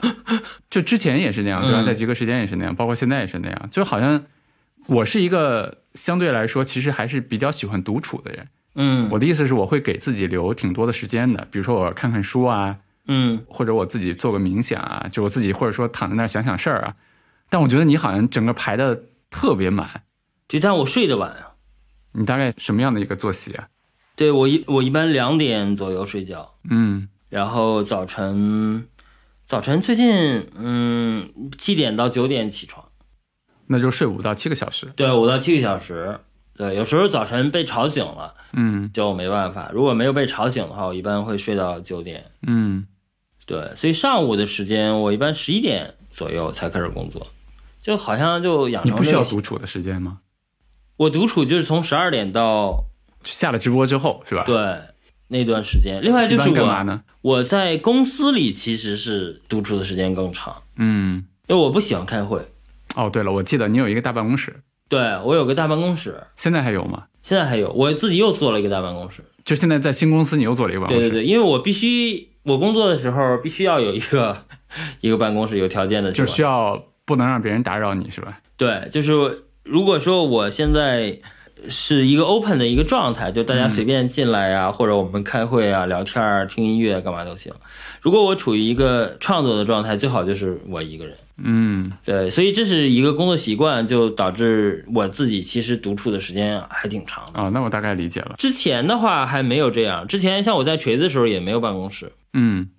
[0.69, 1.81] 就之前也是那样，对吧？
[1.81, 3.69] 嗯在极客时间也是那样，包括现在也是那样。
[3.69, 4.23] 就好像
[4.87, 8.47] 我是一个相对来说其实还是比较喜欢独处的人。
[8.79, 16.95] 嗯我的意思是，我会给自己留挺多的时间的，比如说我看看书啊，嗯，或者我自己做个冥想啊，就我自己或者说躺在那儿想想事儿啊。
[17.49, 20.03] 但我觉得你好像整个排的特别满，
[20.47, 21.55] 就但我睡得晚啊。
[22.13, 23.67] 你大概什么样的一个作息啊？
[24.15, 28.87] 对我一我一般两点左右睡觉，嗯然后早晨
[29.45, 32.86] 早晨最近嗯七点到九点起床，
[33.67, 34.91] 那就睡五到七个小时。
[34.95, 36.19] 对，五到七个小时。
[36.55, 38.33] 对，有时候早晨被吵醒了。
[38.53, 39.69] 嗯就没办法。
[39.73, 42.25] 如果没有被吵醒的话，我一般会睡到九点。
[42.47, 42.87] 嗯
[43.45, 47.27] 对，所以上午的时间我一般十一点左右才开始工作，
[47.79, 50.19] 就好像就养你不需要独处的时间吗？
[50.97, 52.85] 我独处就是从十二点到
[53.23, 54.43] 下了直播之后是吧？
[54.45, 54.57] 对
[55.27, 56.01] 那段时间。
[56.01, 57.03] 另外就是一般干嘛我呢？
[57.21, 62.41] 我在公司里其实是独处的时间更长，嗯，因为我不喜欢开会。
[62.97, 64.55] 哦，对了，我记得你有一个大办公室，
[64.89, 67.03] 对我有个大办公室，现在还有吗？
[67.21, 69.21] 现在还有我自己又做了一个大办公室。
[69.45, 71.03] 就现在在新公司，你又做了一个办公室。
[71.03, 74.35] 对对对，因为我必须我工作的时候必须要有一个
[75.01, 78.39] 一个办公室，有条件的就需要不能让别人打扰你是吧？
[78.57, 81.19] 对，就是如果说我现在
[81.69, 87.53] 是一个 open 的一个状态，就大家随便进来呀、或者我们开会啊、聊天儿、听音乐干嘛都行。
[88.01, 91.15] 如果我处于一个创作的状态，最好就是我一个人。
[91.37, 97.39] 嗯对，所以这是一个工作习惯，就导致我自己其实独处的时间还挺长的。
[97.39, 98.35] 啊，那我大概理解了。
[98.37, 102.69] 之前的话还没有这样，之前像我在锤子的时候也没有办公室，嗯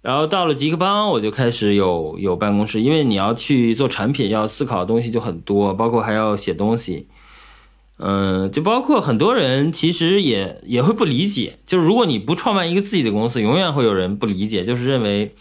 [0.00, 7.08] 然后到了极客邦我就开始有有办公室，因为你要去做产品，要思考的东西就很多，包括还要写东西。
[8.00, 15.34] 嗯，就包括很多人其实也也会不理解，就是如果你不创办一个自己的公司，永远会有人不理解，就是认为，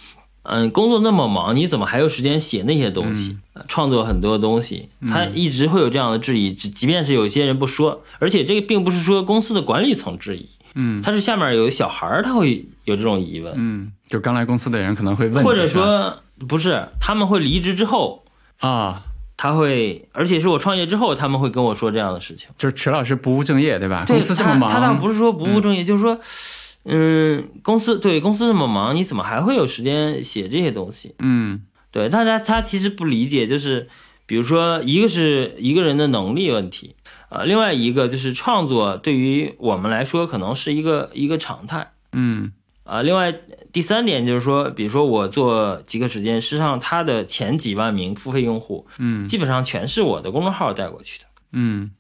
[0.50, 4.88] 嗯，工作那么忙，你怎么还有时间写那些东西，呃创作很多东西？
[5.12, 18.24] 他一直会有这样的质疑，即即便是有些人不说，而且这个并不是说公司的管理层质疑，嗯他是下面有小孩儿，他会有这种疑问，嗯，就刚来公司的人可能会问，或者说不是，他们会离职之后，
[18.60, 19.04] 啊，
[19.36, 22.48] 他会，而且是我创业之后，他们会跟我说这样的事情。
[22.58, 24.06] 就是池老师不务正业，对吧？
[24.08, 26.18] 对公司这么忙，他他倒不是说不务正业，就是说，
[26.90, 31.16] 嗯，公司对公司这么忙，你怎么还会有时间写这些东西？
[31.20, 33.90] 嗯对，大家他其实不理解，就是
[34.26, 36.96] 比如说，一个是一个人的能力问题，
[37.30, 41.92] 呃、另外一个就是创作对于我们来说可能是一个一个常态。
[42.14, 42.52] 嗯
[42.84, 43.34] 啊，另外
[43.74, 51.26] 第三点就是说，比如说我做极客时间，实际上它的前几万名付费用户，嗯基本上全是我的公众号带过去的。
[51.52, 51.92] 嗯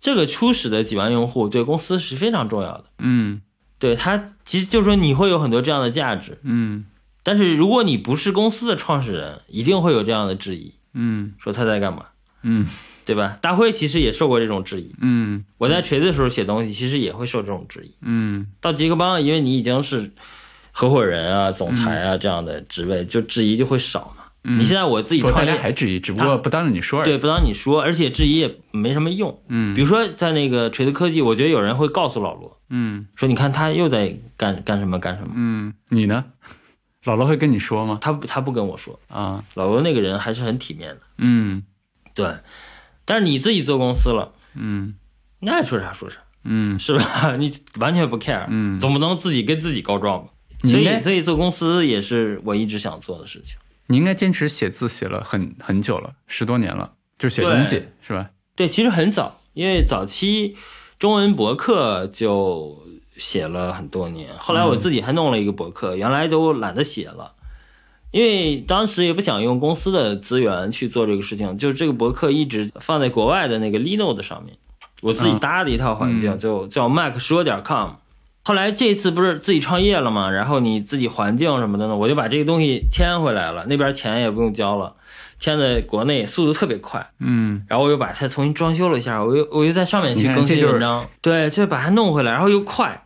[0.00, 3.40] 这个初始的几万用户对公司是非常重要的，嗯
[3.78, 6.84] 对他其实就是说你会有很多这样的价值，嗯。
[7.22, 11.32] 但是如果你不是公司的创始人，一定会有这样的质疑，嗯。
[11.38, 12.06] 说他在干嘛，
[12.42, 12.66] 嗯。
[13.04, 13.38] 对吧？
[13.40, 15.44] 大辉其实也受过这种质疑，嗯。
[15.56, 17.94] 我在锤子的时候写东西，其实也会受这种质疑。
[18.02, 18.46] 嗯。
[18.60, 20.10] 到杰克邦，因为你已经是
[20.72, 24.56] 合伙人啊、总裁啊这样的职位，就质疑就会少嘛。
[24.58, 27.06] 你现在我自己创业家，还质疑，只不过不当着你说而已。
[27.06, 29.42] 对，不当你说，而且质疑也没什么用。
[29.48, 35.32] 嗯比如说在那个锤子科技，我觉得有人会告诉老罗嗯说：“你看他又在干干什么干什么。
[35.34, 36.24] 嗯，你呢？
[37.04, 37.98] 老罗会跟你说吗？
[38.00, 41.00] 他不他不跟我说，啊，老罗那个人还是很体面的。
[41.18, 41.62] 嗯
[42.14, 42.34] 对，
[43.04, 44.94] 但是你自己做公司了，嗯
[45.40, 47.36] 你爱说啥说啥，嗯是吧？
[47.38, 50.32] 你完全不 care，嗯，总不能自己跟自己告状吧？
[50.64, 53.56] 所以所以做公司也是我一直想做的事情。
[53.88, 58.30] 你应该坚持写字写了很很久了，十多年了，就写东西是吧？
[58.54, 60.56] 对，其实很早，因为早期
[60.98, 62.82] 中文博客就
[63.16, 67.32] 写了很多年，后来我自己还弄了一个博客，原来都懒得写了，
[68.10, 74.56] 因为当时也不想用公司的资源去做这个事情，就是这个博客一直放在国外的那个 Linode 上面，
[75.00, 77.92] 我自己搭的一套环境，就叫 Mac 说点 com。
[78.48, 84.94] 后来这次不是自己创业了嘛，然后你自己环境什么的呢，我就把这个东西迁回来了，那边钱也不用交了，
[85.38, 87.06] 迁在国内速度特别快。
[87.18, 87.62] 嗯。
[87.68, 93.04] 然后我又把它重新装修了一下，我又我又在上面去更新这就是文章，对，就把它弄回来，然后又快，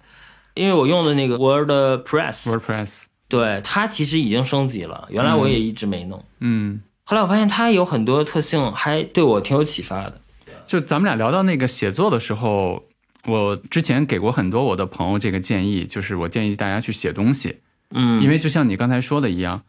[0.54, 10.20] 因为我用的那个 WordPress，，WordPress，对它其实已经升级了，原来我也一直没弄，嗯，后来我发现它有很多特性，还对我挺有启发的。
[10.64, 12.84] 就咱们俩聊到那个写作的时候，
[13.26, 17.58] 我之前给过很多我的朋友这个建议，就是我建议大家去写东西，
[17.90, 19.62] 嗯，因为就像你刚才说的一样，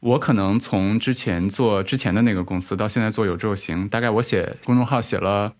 [0.00, 5.54] 我可能从之前做之前的那个公司到现在做有志有行，大概我写公众号写了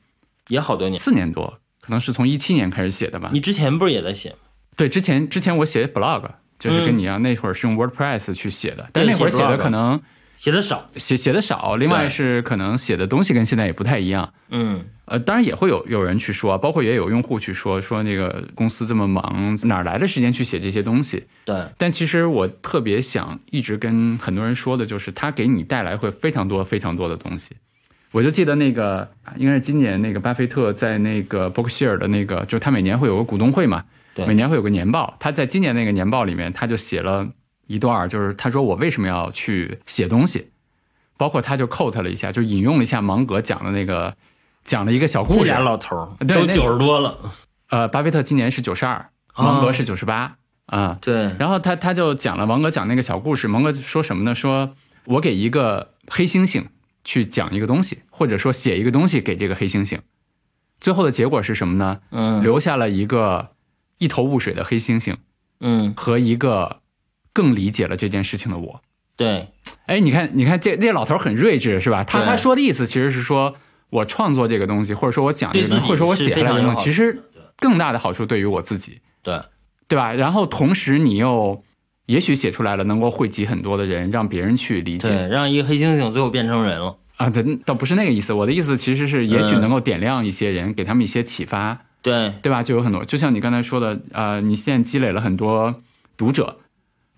[0.48, 1.00] 也好多年。
[1.00, 3.30] 四年多，可能是从一七年开始写的吧。
[3.32, 4.36] 你之前不是也在写吗？
[4.76, 10.00] 对，之前之前我写 blog，就是跟你一样，那会儿是用 WordPress 去写的，但那会儿写写的可能
[10.40, 14.32] 写的少，写写的少，另外是可能写的东西跟现在也不太一样。
[14.48, 21.22] 嗯，呃，当然也会有有人去说，包括也有用户去说，说那个公司这么忙，哪来的时间去写这些东西？
[21.44, 27.54] 对，但其实我特别想一直跟很多人说的，就是它给你带来会非常多非常多的东西。
[28.10, 35.14] 我就记得那个应该是今年那个巴菲特在那个伯克希尔的那个，就是他每年会有个股东会嘛，对每年会有个年报。
[35.20, 37.28] 他在今年那个年报里面，他就写了
[37.70, 40.50] 一段，就是他说我为什么要去写东西，
[41.16, 44.16] 包括他就 quote 了一下，就引用了一下芒格讲的那个
[44.64, 45.60] 讲了一个小故事这俩。
[45.60, 47.16] 老头儿都九十多了，
[47.68, 50.98] 呃，巴菲特今年是九十二，哦芒格是九十八啊。
[51.00, 54.34] 对，然后他他就讲了芒格讲那个小故事，芒格说什么呢？
[54.34, 56.64] 说我给一个黑猩猩
[57.04, 60.00] 去讲一个东西，或者说写一个东西给这个黑猩猩，
[60.80, 62.00] 最后的结果是什么呢？
[62.10, 63.50] 嗯留下了一个
[63.98, 65.14] 一头雾水的黑猩猩
[65.60, 66.79] 嗯，和一个
[67.32, 68.80] 更理解了这件事情的我。
[69.16, 69.48] 对，
[69.86, 72.02] 哎，你看，你看这这老头很睿智是吧？
[72.04, 73.54] 他他说的意思其实是说
[73.90, 77.22] 我创作这个东西，或者说我讲这个东西，或者说我写下来这个东西，其实
[77.58, 79.00] 更大的好处对于我自己。
[79.22, 79.38] 对，
[79.88, 80.14] 对吧？
[80.14, 81.62] 然后同时你又
[82.06, 86.96] 也许写出来了，能够汇集很多的人，让别人去理解对，让一个黑猩猩最后变成人了。
[87.16, 87.28] 啊。
[87.28, 88.32] 对，倒不是那个意思。
[88.32, 92.62] 我的意思其实是，也许嗯能够点亮一些人，给他们一些启发，对，对吧？
[92.62, 95.82] 就有很多，就像你刚才说的，呃，你现在积累了很多
[96.16, 96.56] 读者，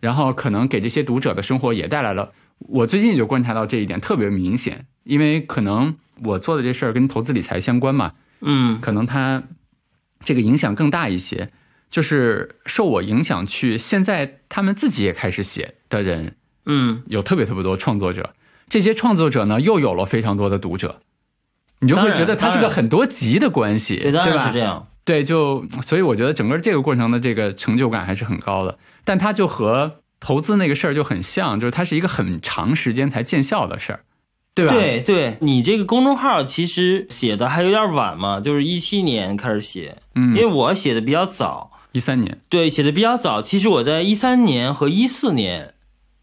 [0.02, 2.32] 然后可能给这些读者的生活也带来了。
[2.58, 9.44] 我最近就观察到这一点特别明显，因为可能我做的这事儿跟投资理财相关嘛，嗯可能它
[10.24, 11.50] 这个影响更大一些。
[11.90, 18.34] 就是受我影响去，现在他们自己也开始写的人嗯，有特别特别多创作者，
[18.70, 21.00] 这些创作者呢又有了非常多的读者，
[21.80, 24.60] 你就会觉得它是个很多级的关系，对，吧是这？
[24.60, 24.88] 样。
[25.04, 34.00] 对，就所以我觉得整个这个过程的这个成就感还是很高的，但它就和投资那个事儿就很像，就是它是一个很长时间才见效的事儿，
[34.54, 41.72] 对吧？，对对，你这个公众号其实写的还有点晚嘛，就是一七年开始写，嗯因嗯，为我写的比较早。
[41.90, 43.42] 一三年，对，写的比较早。
[43.42, 45.74] 其实我在一三年和一四年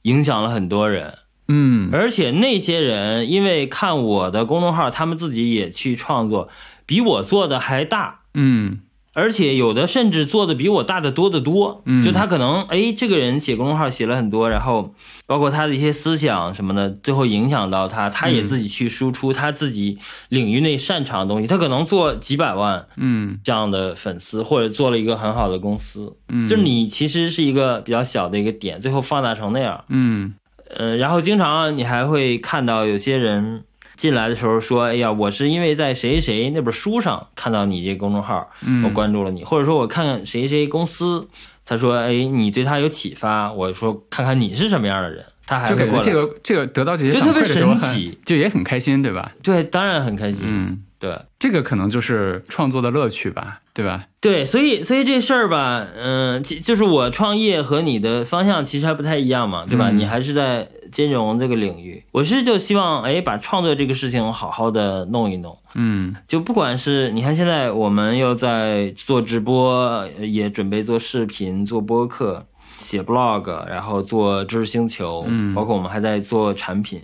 [0.03, 1.17] 影响了很多人，
[1.49, 6.49] 嗯而且那些人因为看我的公众号，他们自己也去创作，
[6.85, 8.18] 比我做的还大。
[8.33, 8.79] 嗯。
[9.11, 12.01] 而且有的甚至做的比我大的多得多，嗯。
[12.03, 14.93] 就他可能哎，这个人写公众号写了很多，然后
[15.25, 19.97] 包括他的一些思想什么的，最后影响到他，他也自己去输出他自己
[20.29, 23.39] 领域内擅长的东西，他可能做几百万嗯。
[23.43, 30.35] 这样的粉丝，或者做了一个很好的公司，嗯，就是你其实是一个比较小的一个点，最后放大成那样，嗯。
[30.77, 33.63] 呃，然后经常你还会看到有些人
[33.99, 41.27] 进来的时候说：“哎呀，我是因为在谁谁谁那本书上看到你这公众号，嗯我关注了你，或者说我看看谁谁公司，
[41.65, 46.05] 他说哎你对他有启发，我说看看你是什么样的人，他还就会过来。
[46.05, 49.33] 感觉这个这个得到这些就特别神奇 就也很开心，对吧？
[49.43, 50.45] 对，当然很开心。
[50.47, 54.05] 嗯，对这个可能就是创作的乐趣吧，对吧？
[54.19, 59.89] 对，所以所以这事儿吧，嗯、其就是我创业和你的方向其实还不太一样嘛，对吧？
[59.89, 65.57] 嗯你还是在金融这个领域，我是就希望哎把创作这个事情好好的弄一弄。
[65.75, 72.45] 嗯就不管是你看，现在我们又在做直播，也准备做视频、做播客、
[72.79, 77.01] 写 blog，然后做知识星球，嗯包括我们还在做产品。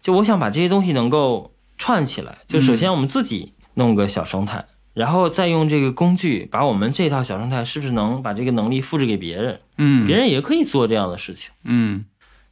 [0.00, 2.38] 就我想把这些东西能够串起来。
[2.46, 11.50] 就首先我们自己弄个小生态，然后再用这个工具把我们这套小生态是不是能把这个能力复制给别人，嗯，别人也可以做这样的事情。
[11.64, 12.04] 嗯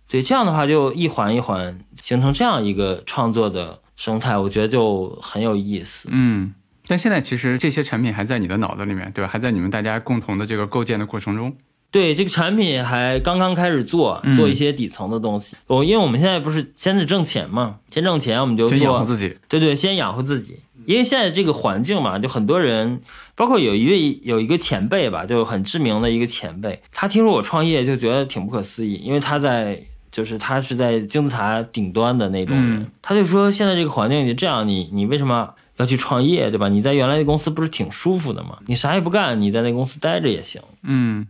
[0.09, 6.09] 对，这样的话就一环一环形成这样一个创作的生态，我觉得就很有意思。
[6.13, 6.55] 嗯。
[6.87, 9.31] 但现在其实这些产品还在你的脑子里面，对吧？
[9.33, 11.57] 还在你们大家共同的这个构建的过程中。
[11.95, 15.55] 对这个产品还刚刚开始做，嗯做一些底层的东西。
[15.69, 19.37] 我、因为我们现在不是先是挣钱嘛，先挣钱我们就先养活做，自己。
[19.49, 20.59] 对对，先养活自己。
[20.87, 23.01] 因为现在这个环境嘛，就很多人，
[23.37, 29.81] 包括有一位有一个前辈吧，就很知名的一个前辈，他听说我创业就觉得挺不可思议，因为他在
[30.11, 36.69] 就是他是在金字塔顶端的那种人，嗯他就说现在这个环境就这样，你你为什么要去创业，对吧？
[36.69, 38.59] 你在原来的公司不是挺舒服的吗？
[38.67, 40.61] 你啥也不干，你在那公司待着也行。
[40.83, 41.27] 嗯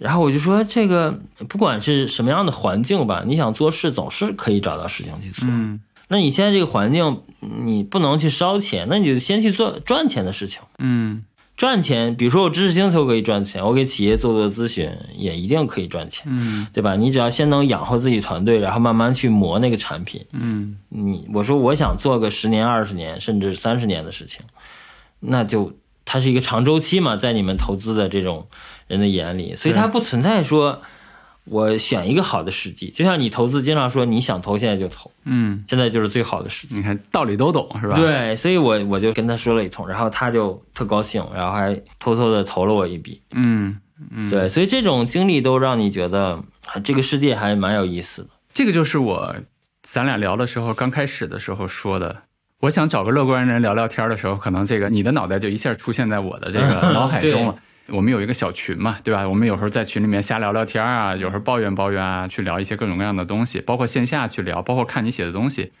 [0.00, 5.46] 然后我就说，这个不管是什么样的环境吧，你想做事总是可以找到事情去做。
[5.48, 5.78] 嗯
[6.08, 10.60] 那你现在这个环境，你不能去烧钱，那你就先去做赚钱的事情。
[10.78, 11.22] 嗯
[11.56, 16.96] 赚钱，比如说我知识星球可以赚钱，我给企业做做咨询也一定可以赚钱，嗯对吧？
[16.96, 20.24] 你只要先能养活自己团队，然后慢慢去磨那个产品。
[20.32, 24.40] 嗯你我说我想做个十年、二十年，甚至三十年的事情，
[25.20, 25.72] 那就
[26.04, 28.48] 它是一个长周期嘛，在你们投资的这种
[28.90, 30.82] 人的眼里，所以它不存在说
[31.44, 32.90] 我选一个好的时机。
[32.90, 36.74] 就像你投资，经常说你想投现在就投，嗯，现在就是最好的时机。
[36.74, 43.22] 你看道理都懂是吧？，对，所以我我就跟他说了一通，然后他就特高兴，然后还偷偷的投了我一笔。
[43.32, 43.78] 嗯
[44.10, 48.28] 嗯，对，所以这种经历都让你觉得啊这个世界还蛮有意思的。
[48.52, 49.34] 这个就是我
[49.82, 52.22] 咱俩聊的时候刚开始的时候说的。
[52.60, 57.56] 我想找个乐观人聊聊天的时候，可能这个你的脑袋就一下出现在我的这个 脑海中了。
[57.90, 59.28] 我们有一个小群嘛，对吧？
[59.28, 65.72] 我们有时候在群里面瞎聊聊天啊，有时候抱怨抱怨啊，去聊一些各种各样的东西，包括线下去聊，包括看你写的东西。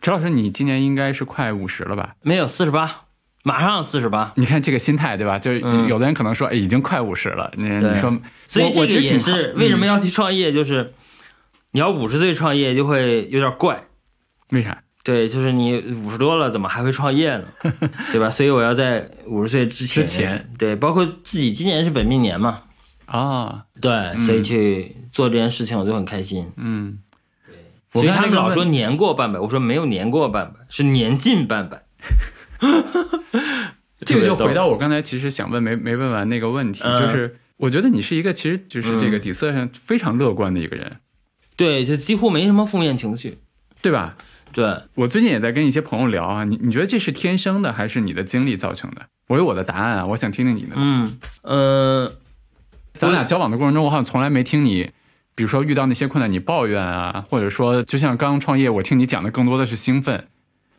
[0.00, 2.14] 陈老师，你今年应该是快五十了吧？
[2.22, 3.06] 没有四十八，
[3.42, 4.32] 马上四十八。
[4.36, 5.38] 你看这个心态，对吧？
[5.38, 7.52] 就是有的人可能说，哎，已经快五十了。
[7.56, 10.94] 你你说，所以这个也是为什么嗯要去创业，就是
[11.72, 13.84] 你要五十岁创业就会有点怪。
[14.50, 14.82] 为啥？
[15.08, 17.44] 对，就是你五十多了，怎么还会创业呢？
[18.12, 18.28] 对吧？
[18.28, 22.64] 所以我要在五十岁之前，之前对，包括自己今年是本命年嘛，
[23.06, 26.52] 啊，对，所以去做这件事情我就很开心。
[26.58, 26.98] 嗯，
[27.46, 31.82] 对所以他们老说年过半百，我说没有年过半百，是年近半百。
[34.04, 40.98] 这个就回到我刚才其实想问没没问完那个问题，嗯就是我觉得你是一个其实就是这个底色上非常乐观的一个人，
[41.56, 43.38] 对，就几乎没什么负面情绪。
[43.80, 44.16] 对吧？
[44.58, 49.02] 对，我最近也在跟一些朋友聊啊，你你觉得这是天生的还是你的经历造成的？
[49.28, 50.70] 我有我的答案啊，我想听听你的。
[50.74, 52.12] 嗯呃，
[52.94, 54.90] 咱俩交往的过程中，我好像从来没听你
[55.36, 60.26] 比如说遇到那些困难你抱怨啊，或者说就像刚刚创业，我听你讲的更多的是兴奋，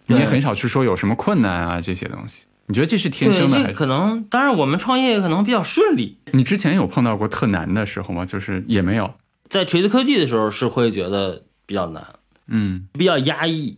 [0.08, 2.48] 你也很少去说有什么困难啊这些东西。
[2.66, 3.74] 你觉得这是天生的对，还是？
[3.74, 8.26] 这可能，当然我们创业可能比较顺利，你之前有碰到过特难的时候吗？
[8.26, 9.14] 就是也没有。
[9.48, 12.06] 在锤子科技的时候是会觉得比较难，
[12.50, 13.78] 嗯比较压抑，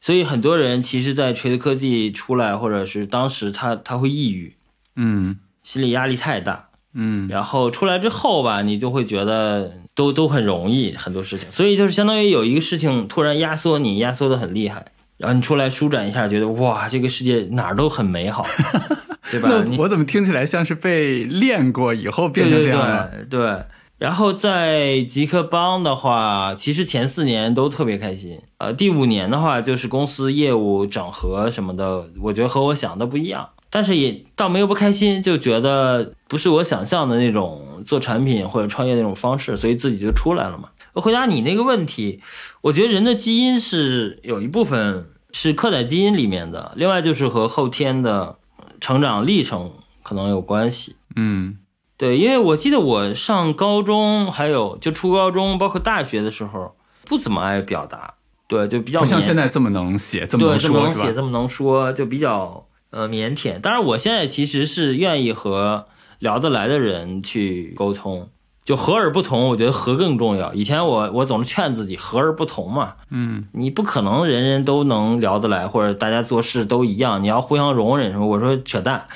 [0.00, 4.54] 所以很多人其实，在锤子科技出来，或者是当时他他会抑郁，
[4.96, 14.84] 嗯心理压力太大，嗯然后出来之后吧，你就会觉得都都很容易很多事情，所以就是相当于有一个事情突然压缩你，压缩的很厉害，
[15.16, 18.46] 然后你出来舒展一下，觉得哇，这个世界哪儿都很美好，
[19.30, 19.50] 对吧？
[19.78, 23.26] 我怎么听起来像是被练过以后变成这样的？
[23.30, 23.62] 对对。
[23.98, 40.68] 然后在极客帮的话，其实前四年都特别开心，呃，第五年的话就是公司业务整合什么的，我觉得和我想的不一样，但是也倒没有不开心，就觉得不是我想象的那种做产品或者创业那种方式，所以自己就出来了嘛。
[40.94, 42.20] 回答你那个问题，
[42.60, 48.36] 我觉得人的基因是有一部分是刻在基因里面的，另外就是和后天的
[48.80, 49.72] 成长历程
[50.02, 50.94] 可能有关系。
[51.16, 51.58] 嗯
[51.98, 58.14] 对，因为我记得我上高中，还有就初高中，包括大学的时候，不怎么爱表达，
[58.46, 63.60] 对，就比较不像现在这么能写，这么能说，这么能写，这么能说，就比较呃腼腆。
[63.60, 65.86] 当然，我现在其实是愿意和
[66.20, 68.28] 聊得来的人去沟通，
[68.64, 70.54] 就和而不同，我觉得和更重要。
[70.54, 78.26] 以前我我总是劝自己和而不同嘛，嗯你不可能人人都能聊得来，或者大家做事都一样，你要互相容忍什么？
[78.26, 79.06] 我说扯淡，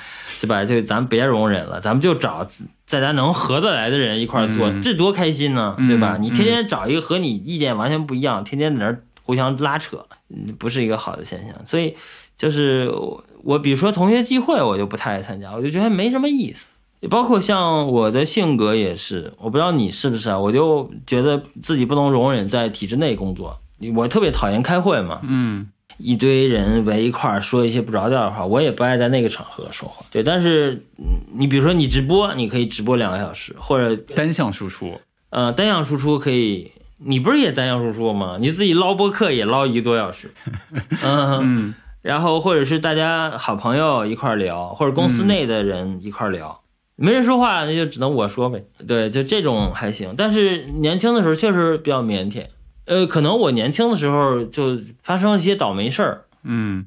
[0.42, 0.64] 对吧？
[0.64, 2.44] 就咱别容忍了，咱们就找
[2.84, 6.16] 在咱能合得来的人一块儿做，嗯这多开心呢，嗯对吧？
[6.18, 11.54] 嗯你天天找一个和你意见完全不一样，天天在那儿互相拉扯，嗯不是一个好的现象。
[11.64, 11.94] 所以
[12.36, 16.66] 就是我我比如说同学聚会，我就不太爱参加，我就觉得没什么意思。
[17.08, 20.38] 包括像我的性格也是，我不知道你是不是啊？
[20.38, 23.58] 我就觉得自己不能容忍在体制内工作，
[23.96, 25.66] 我特别讨厌开会嘛，嗯
[25.98, 30.04] 一堆人围一块儿说一些不着调的话，我也不爱在那个场合说话。
[30.10, 38.36] 对，但是嗯你比如说你直播，你可以直播两个小时，或者单向输出，呃单向输出可以，你不是也单向输出吗？
[38.40, 40.32] 你自己捞播客也捞一个多小时，
[41.02, 46.60] 嗯，嗯然后或者是大家好朋友一块儿聊，或者公司内的人一块儿聊。
[46.96, 48.62] 没人说话，那就只能我说呗。
[48.86, 50.14] 对，就这种还行。
[50.16, 52.44] 但是年轻的时候确实比较腼腆，
[52.84, 56.86] 呃，可能我年轻的时候就发生了一些倒霉事儿，嗯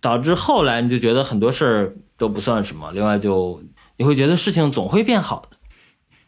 [0.00, 2.90] 导致后来你就觉得很多事儿都不算什么。
[2.92, 3.62] 另外就
[3.96, 5.56] 你会觉得事情总会变好的。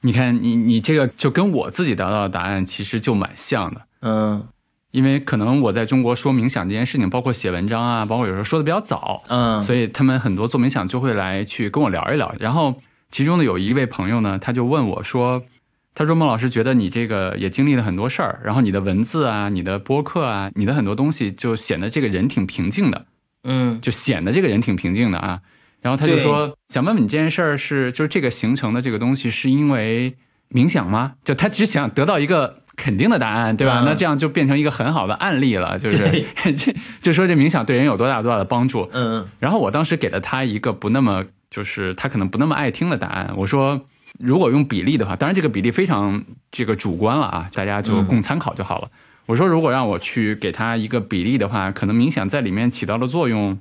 [0.01, 3.81] 你看你你这个就跟我自己得到的答案其实就蛮像的。
[4.03, 4.47] 嗯
[4.91, 12.33] 因为可能我在中国说冥想这件事情，包括写文章啊，包括有时候说的比较早，嗯，所以他们很多做冥想就会来去跟我聊一聊。
[12.39, 12.81] 然后
[13.11, 15.43] 其中的有一位朋友呢，他就问我说
[15.95, 23.07] ：“他说孟老师觉得你这个也经历了很多事儿，然后你的文字啊、你的播客啊、你的很多东西就显得这个人挺平静的，
[23.45, 25.41] 嗯就显得这个人挺平静的啊。”
[25.81, 30.15] 然后他就说：“想问问你这件事儿是就是这个形成的这个东西是因为
[30.51, 31.13] 冥想吗？
[31.25, 33.83] 就他只想得到一个。”肯定的答案，对吧？
[33.83, 36.27] 嗯那这样就变成一个很好的案例了，就是
[36.57, 38.91] 这 就说这冥想对人有多大多大的帮助。
[38.93, 43.33] 嗯然后我当时给了他一个不那么，就是他可能不那么爱听的答案。
[43.37, 43.81] 我说，
[44.19, 48.89] 如果用比例的话，当然这个比例非常这个主观了啊，大家就供参考就好了。
[49.27, 53.59] 我说，如果让我去给他一个比例的话，可能冥想在里面起到的作用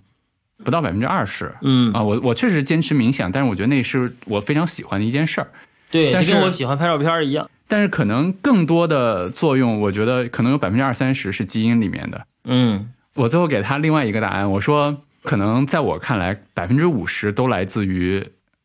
[0.64, 2.04] 不到百分之二十嗯，啊。
[2.04, 5.48] 我我确实坚持冥想，但是我觉得那是我非常喜欢的一件事儿。
[5.90, 7.50] 对，但跟是我喜欢拍照片一样。
[7.68, 12.26] 但是可能更多的作用，我觉得可能有百分之二三十是基因里面的。
[12.46, 18.24] 嗯我最后给他另外一个答案，我说可能在我看来，百分之五十都来自于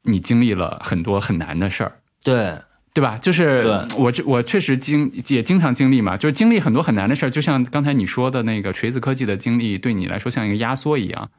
[0.08, 1.92] 你经历了很多很难的事儿，
[2.24, 2.56] 对，
[2.94, 3.18] 对吧？
[3.18, 3.64] 就是
[3.96, 11.30] 我这我确实经也经常经历嘛，就是经历很多很难的事儿，就像刚才你说的那个锤子科技的经历，对你来说像一个压缩一样。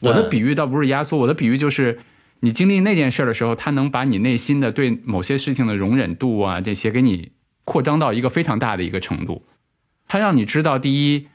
[0.00, 1.98] 我的比喻倒不是压缩，我的比喻就是
[2.40, 7.30] 你经历那件事儿的时候，它能把你内心的对某些事情的容忍度啊，这些给你
[7.64, 9.46] 扩张到一个非常大的一个程度。
[10.06, 11.26] 它让你知道，第一，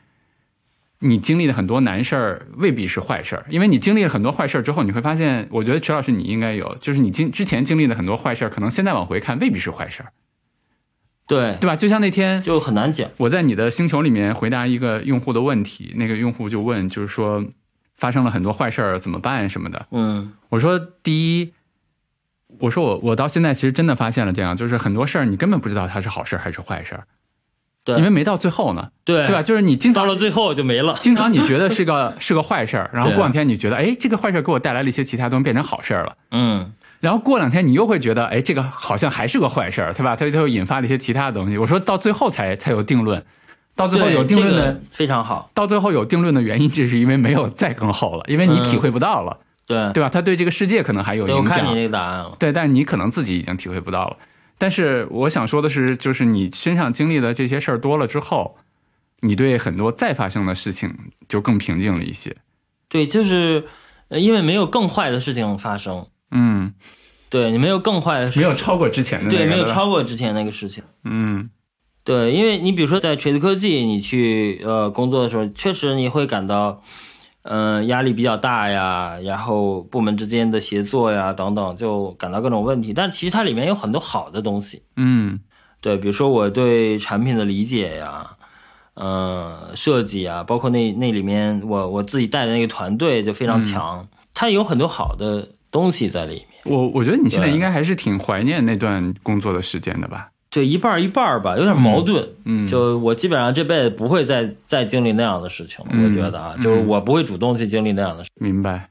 [0.99, 10.11] 你经历的很多难事儿未必是坏事儿，因为你经历了很多坏事儿之后，你会发现，我觉得池老师你应该有，就是你经之前经历的很多坏事儿，可能现在往回看未必是坏事儿，
[11.25, 11.75] 对，对吧？
[11.75, 13.09] 就像那天就很难讲。
[13.17, 17.45] 我在你的星球里面回答一个用户的问题，那个用户就问，就是说
[17.95, 19.87] 发生了很多坏事儿怎么办什么的。
[19.91, 21.53] 嗯我说第一，
[22.59, 27.05] 我说我我到现在其实真的发现了这样，就是很多事儿你根本不知道它是好事儿还是坏事儿，
[27.89, 29.41] 对因为没到最后呢，对对吧？
[29.43, 30.95] 就是你经常到了最后就没了。
[31.01, 40.17] 经常你觉得是个 是个坏事儿，然后过两天你觉得哎这个坏事儿给我带来了一些其他东西变成好事儿了，嗯然后过两天你又会觉得，哎，这个好像还是个坏事儿，对吧？
[40.17, 41.57] 它又引发了一些其他的东西。
[41.57, 43.23] 我说到最后才才有定论，
[43.73, 45.49] 到最后有定论的、这个、非常好。
[45.53, 50.09] 到最后有定论的原因，就是因为没有再更后了，因为你体会不到了，对对吧？
[50.09, 51.37] 他对这个世界可能还有影响。
[51.37, 54.17] 我看你那个答案了，对，但是你可能自己已经体会不到了。
[54.59, 58.57] 但是我想说的是，就是你身上经历的这些事儿多了之后，
[59.21, 60.93] 你对很多再发生的事情
[61.27, 62.35] 就更平静了一些。
[62.87, 63.65] 对，就是
[64.09, 66.05] 因为没有更坏的事情发生。
[66.29, 66.73] 嗯，
[67.29, 70.83] 对你没有更坏的事，没有超过之前的，对，没有超过之前那个事情。
[71.05, 71.49] 嗯，
[72.03, 76.83] 对，因为你比如说在锤子科技，你去呃工作的时候，确实你会感到。
[77.43, 82.93] 嗯，压力比较大呀，然后部门之间的协作呀，等等，就感到各种问题。
[82.93, 84.83] 但其实它里面有很多好的东西。
[84.97, 85.39] 嗯，
[85.79, 88.35] 对，比如说我对产品的理解呀，
[88.95, 96.45] 呃，设计啊，包括那那里面我我自己带的那个团队就非常强，它有很多好的东西在里面。
[96.65, 100.29] 我我觉得你现在应该还是挺怀念那段工作的时间的吧？
[100.51, 102.27] 对，一半一半吧，有点矛盾。
[102.45, 105.91] 嗯，就我基本上这辈子不会再再经历那样的事情了。
[105.91, 108.31] 我觉得啊，就是我不会主动去经历那样的事。
[108.33, 108.89] 明白。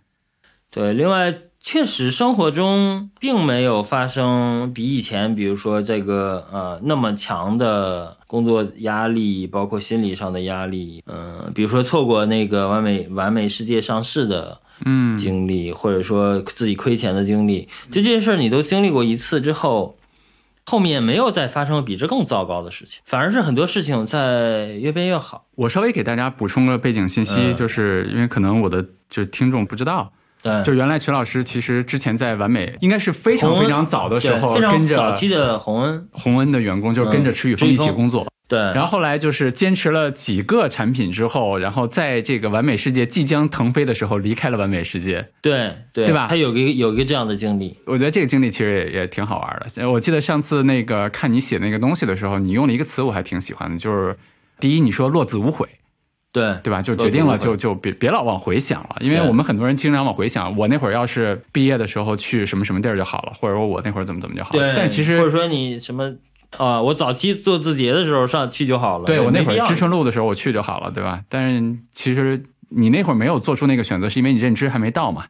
[0.70, 11.02] 对，另外确实生活中并没有发生比以前，比如说这个呃那么强的工作压力，包括心理上的压力。
[11.08, 19.97] 嗯，比如说错过那个完美完美世界上市的嗯经历，或者说自己亏钱的经历，就这些事儿你都经历过一次之后。
[20.68, 25.46] 后面没有再发生比这更糟糕的事情，反而是很多事情在越变越好。
[25.54, 30.12] 我稍微给大家补充个背景信息，嗯就是因为可能我的就听众不知道，
[30.42, 38.26] 对，就原来陈老师其实之前在完美，应该是非常非常早的时候，跟着早期的洪恩洪恩的员工，就是跟着池宇峰一起工作。
[38.48, 45.28] 对，然后后来就是坚持了几个产品之后，然后在这个完美世界即将腾飞的时候离开了完美世界。
[45.42, 49.90] 对对对吧他有个有一个这样的经历，我觉得这个经历其实也也挺好玩的。
[49.90, 54.16] 我记得上次那个看你写那个东西的时候，你用了一个词我还挺喜欢的，就是
[54.58, 55.68] 第一你说落子无悔，
[56.32, 56.80] 对对吧？
[56.80, 64.58] 就决定了就就别别老往回想了，因为我们很多人经常往回想，我那会儿要是毕业的时候去什么什么地儿就好了，或者说我那会儿怎么怎么就好了。
[64.58, 66.14] 对，但其实或者说你什么
[66.56, 71.22] 啊，我早期做字节的时候上去就好了，对我那会儿知春路的时候我去就好了，对吧？
[71.28, 75.26] 但是其实你那会儿没有做出那个选择，是因为你认知还没到嘛，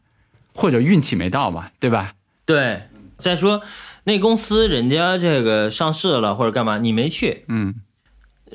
[0.54, 2.12] 或者运气没到嘛，对吧？
[2.44, 2.82] 对。
[3.18, 3.60] 再说
[4.04, 7.74] 那公司人家这个上市了或者干嘛，你没去，嗯，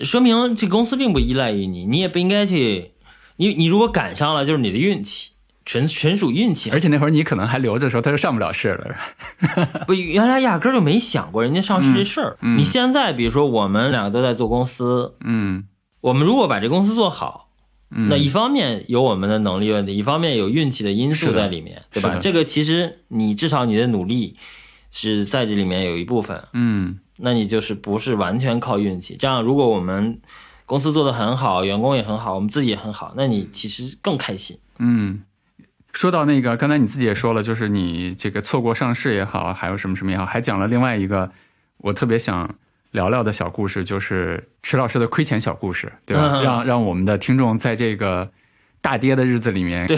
[0.02, 2.92] 说明这公司并不依赖于你，你也不应该去。
[3.36, 5.32] 你你如果赶上了，就是你的运气，
[5.66, 6.70] 纯纯属运气。
[6.72, 8.96] 而且那会儿你可能还留着的时候，他就上不了市了。
[9.88, 12.38] 不，原来压根儿就没想过人家上市这事儿。
[12.42, 15.66] 嗯嗯你现在比如说，我们两个都在做公司，嗯，
[16.02, 17.50] 我们如果把这公司做好，
[17.92, 22.18] 嗯那一方面有我们的能力问题，一方面有运气的因素在里面，对吧？
[22.22, 24.36] 这个其实你至少你的努力
[24.92, 29.16] 是在这里面有一部分，嗯那你就是不是完全靠运气。
[29.18, 30.20] 这样，如果我们
[30.66, 34.58] 公司做得很好，员工也很好，我们自己也很好，那你其实更开心。
[34.80, 35.22] 嗯。
[35.94, 41.32] 说到那个，刚才你自己也说了，就是你这个错过上市也好，还有什么什么也好，还讲了另外一个
[41.78, 42.54] 我特别想
[42.92, 46.32] 聊聊的小故事，就是池老师的亏钱小故事，对吧？
[46.34, 48.30] 嗯让让我们的听众在这个
[48.82, 49.98] 大跌的日子里面，对，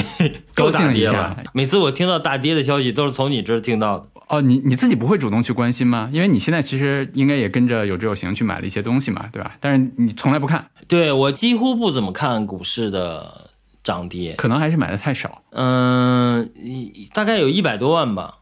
[0.54, 1.36] 高兴一下。
[1.54, 4.08] 每次我听到大跌的消息，都是从你这儿听到的。
[4.28, 6.10] 哦，你你自己不会主动去关心吗？
[6.12, 9.56] 因为你现在其实应该也跟着有志有行去买了一些东西嘛，对吧？
[9.60, 13.52] 但是你从来不看，对我几乎不怎么看股市的
[13.86, 15.44] 涨跌，可能还是买的太少。
[15.52, 18.40] 嗯，一大概有一百多万吧。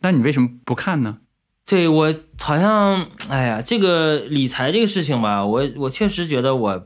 [0.00, 1.18] 那你为什么不看呢？
[1.66, 6.84] 对我好像，哎呀，这个理财这个事情吧，我我确实觉得我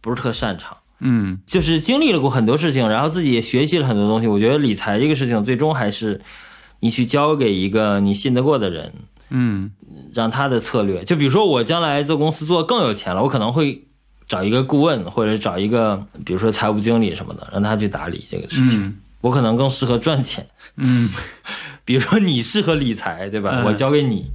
[0.00, 0.76] 不是特擅长。
[0.98, 4.26] 嗯就是经历了过很多事情，然后自己也学习了很多东西。
[4.26, 6.22] 我觉得理财这个事情，最终还是
[6.80, 8.92] 你去交给一个你信得过的人，
[9.28, 9.70] 嗯
[10.14, 11.04] 让他的策略。
[11.04, 13.85] 就比如说我将来做公司做更有钱了，我可能会
[14.28, 18.82] 找一个顾问，或者找一个比如说财务经理什么的，让他去打理这个事情。
[18.84, 20.46] 嗯我可能更适合赚钱，
[20.76, 21.08] 嗯
[21.84, 23.50] 比如说你适合理财，对吧？
[23.54, 24.26] 嗯我交给你，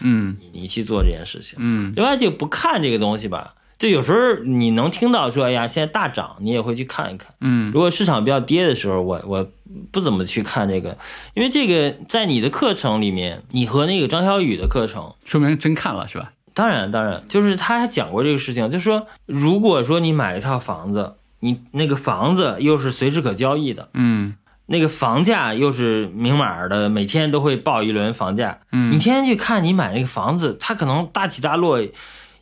[0.00, 1.56] 嗯你去做这件事情。
[1.60, 7.34] 嗯另外就不看这个东西吧，就有时候你能听到说，哎呀，现在大涨，你也会去看一看。
[7.40, 9.50] 嗯如果市场比较跌的时候，我我
[9.90, 10.96] 不怎么去看这个，
[11.34, 16.30] 因为这个在你的课程里面，你和那个张小雨的课程，说明真看了是吧？
[16.58, 24.34] 当然当然，就是他还讲过这个事情，就是说，如果说你买了一套房子，你那个房子又是随时可交易的，嗯。
[24.66, 28.90] 那个房价又是明码的，每天都会报一轮房价，嗯。
[28.90, 31.80] 你天天去看你买那个房子，它可能大起大落，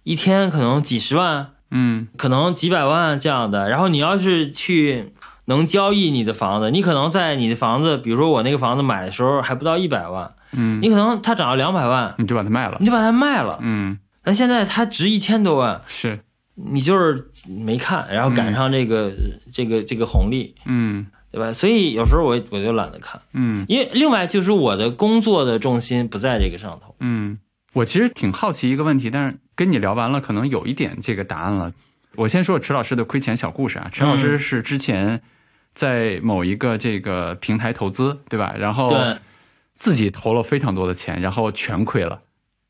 [0.03, 2.09] 一天可能几十万，嗯。
[2.17, 3.69] 可能几百万这样的。
[3.69, 5.13] 然后你要是去
[5.45, 12.79] 能交易你的房子，你可能在你的房子，比如说我那个房子买的时候还不到一百万，嗯，你可能它涨到两百万，你就把它卖了。
[12.81, 16.19] 你，就把它卖了，嗯，但现在它值一千多万，是，
[16.57, 19.13] 你就是没看，然后赶上这个、
[19.53, 21.07] 这个这个红利，嗯。
[21.33, 21.53] 对吧？
[21.53, 23.67] 所以有时候我我就懒得看，嗯。
[23.69, 26.95] 因为另外就是我的工作的重心不在这个上头。
[27.01, 27.39] 嗯，
[27.75, 31.75] 我其实挺好奇一个问题，但是跟你聊完了，可能有一点这个答案了。
[32.15, 35.21] 我先说池老师的亏钱小故事啊，池老师是之前
[35.75, 38.55] 在某一个这个平台投资，对吧？
[38.59, 39.19] 然后对，
[39.75, 42.23] 自己投了非常多的钱，然后全亏了，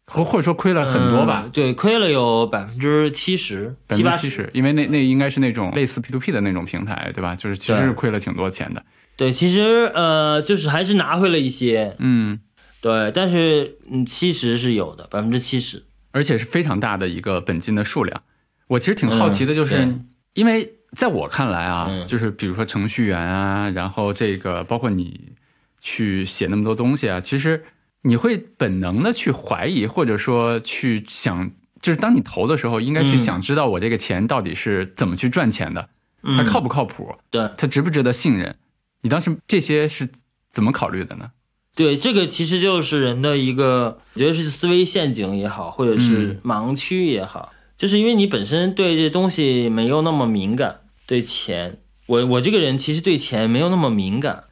[0.07, 4.16] 或或者说亏了很多吧嗯，对，亏了有百分之七十、百七八十。
[4.16, 7.34] 分之七十，因为那那应该是那种类似 P to P 的那种平台，对吧？
[7.34, 8.82] 就是其实是亏了挺多钱的。
[9.16, 12.38] 对，其实呃，就是还是拿回了一些，嗯，
[12.80, 15.84] 对，但是嗯，七十是有的，百分之七十。
[16.12, 18.22] 而且是非常大的一个本金的数量。
[18.68, 25.32] 我其实挺好奇的，就是、嗯因为在我看来啊，嗯就是比如说程序员啊，然后这个包括你
[25.80, 27.64] 去写那么多东西啊，其实
[28.07, 31.50] 你会本能的去怀疑，或者说去想，
[31.82, 35.88] 就是当你投的时候，应该去嗯想知道我这个钱到底是怎么去赚钱的，
[36.22, 38.54] 嗯它靠不靠谱，对它值不值得信任？
[39.02, 40.09] 你当时这些是
[40.52, 41.30] 怎么考虑的呢？
[41.74, 54.44] 对，这个其实就是人的一个，我觉得是思维陷阱也好，或者是盲区也好，就是因为你本身对这东西没有那么敏感，对钱，我我这个人其实对钱没有那么敏感。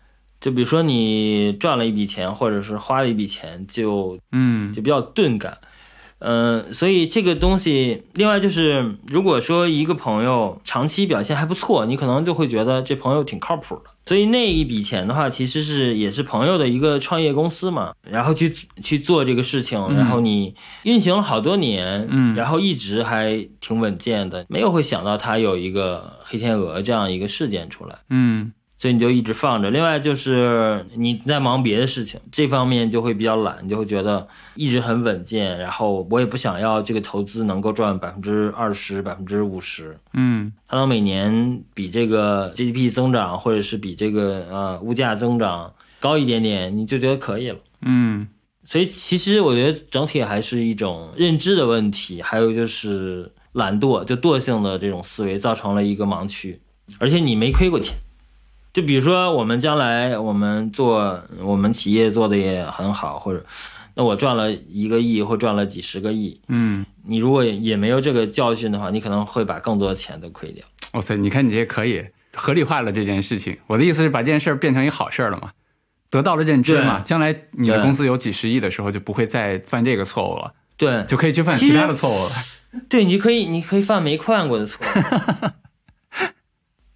[0.45, 5.57] 就比如说你赚了一笔钱，或者是花了一笔钱，就嗯就比较钝感。
[6.18, 13.84] 嗯、所以这个东西，另外就是，如果说一个朋友长期表现还不错，你可能就会觉得这朋友挺靠谱的。
[14.05, 27.97] 所以那一笔钱的话，其实是也是朋友的一个创业公司嘛，然后去去做这个事情，然后你运行了好多年，嗯然后一直还挺稳健的，没有会想到他有一个黑天鹅这样一个事件出来。
[28.11, 28.53] 嗯
[28.85, 29.70] 所以你就一直放着。
[29.70, 35.57] 另外就是你在忙别的事情，这方面就会比较懒，你就会觉得一直很稳健。
[35.57, 47.57] 然后我也不想要这个投资能够赚百分之二十、百分之五十，嗯它能每年比这个 GDP 增长或者是比这个呃物价增长高一点点，你就觉得可以了。
[47.80, 48.28] 嗯
[48.64, 56.61] 所以其实我觉得整体还是一种认知的问题，还有就是懒惰，就惰性的这种思维造成了一个盲区，
[56.99, 57.97] 而且你没亏过钱。
[58.75, 63.43] 就比如说我们将来我们做我们企业做的也很好，或者
[63.95, 70.64] 那我赚了一个亿或赚了几十个亿，嗯，你如果也没有这个教训的话，你可能会把更多的钱都亏掉。
[70.95, 72.05] 哇塞，你看你这可以
[72.35, 73.57] 合理化了这件事情。
[73.68, 75.53] 我的意思是把这件事儿变成一好事儿了嘛，
[76.11, 82.31] 得到了认知嘛，将来你的公司有几十亿的时候，就不会再犯这个错误了，对就可以去犯其他的错误了。
[82.89, 84.85] 对，你可以你可以犯没犯过的错。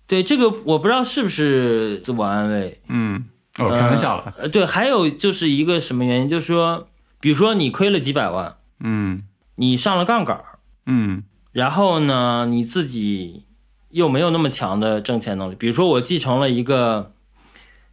[0.09, 3.27] 对这个我不知道是不是自我安慰，嗯，
[3.59, 4.35] 哦，开玩笑了。
[4.39, 6.89] 呃，对，还有就是一个什么原因，就是说，
[7.21, 9.23] 比如说你亏了几百万，嗯
[9.57, 13.45] 你上了杠杆儿，嗯然后呢，你自己
[13.91, 15.55] 又没有那么强的挣钱能力。
[15.57, 17.13] 比如说我继承了一个，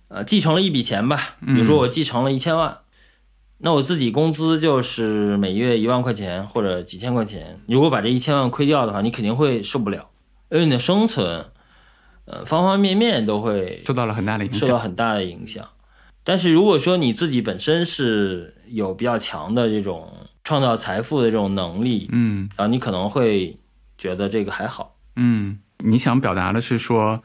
[0.07, 2.78] 呃，继承了一笔钱吧，比如说我继承了一千万，
[3.57, 7.59] 那我自己工资就是每月一万块钱或者几千块钱。
[7.68, 10.09] 如果把这一千万亏掉的话，你肯定会受不了，
[10.51, 11.45] 因为你的生存，
[12.26, 14.80] 呃，方方面面都会受到了很大的影受到响。
[14.80, 15.67] 很大的影响。
[16.23, 20.11] 但是如果说你自己本身是有比较强的这种
[20.43, 23.55] 创造财富的这种能力，嗯然后，你可能会
[23.97, 24.95] 觉得这个还好。
[25.15, 27.21] 嗯，你想表达的是说，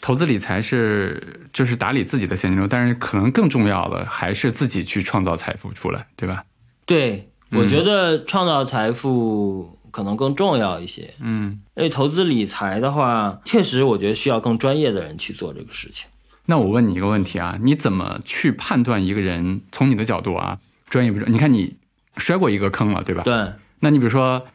[0.00, 6.42] 投资理财是就是打理自己的现金流，但是可能更重要的还是自己去创造财富出来，对吧？
[6.86, 11.14] 对，我嗯觉得创造财富可能更重要一些。
[11.20, 16.06] 嗯，因为投资理财的话，确实我觉得需要更专业的人去做这个事情。
[16.46, 20.58] 那我问你一个问题啊，你怎么去判断一个人从你的角度啊，
[20.88, 21.30] 专业不专？
[21.30, 21.76] 你看你
[22.16, 23.22] 摔过一个坑了，对吧？
[23.22, 24.46] 对，那你比如说，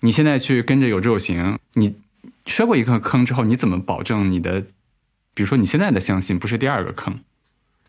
[0.00, 1.96] 你现在去跟着有志有行，你
[2.46, 4.62] 摔过一个坑之后，你怎么保证你的，
[5.34, 7.18] 比如说你现在的相信不是第二个坑？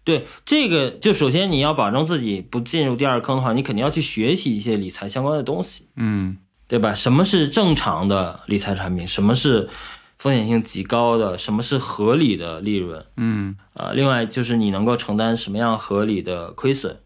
[0.04, 6.38] 对，这个就首先你要保证自己不进入第二坑的话，你肯定要去学习一些理财相关的东西，嗯
[6.68, 6.94] 对吧？
[6.94, 9.08] 什么是正常的理财产品？
[9.08, 9.70] 什么是
[10.18, 11.38] 风险性极高的？
[11.38, 13.06] 什么是合理的利润？
[13.18, 16.98] 嗯啊，另外就是你能够承担什么样合理的亏损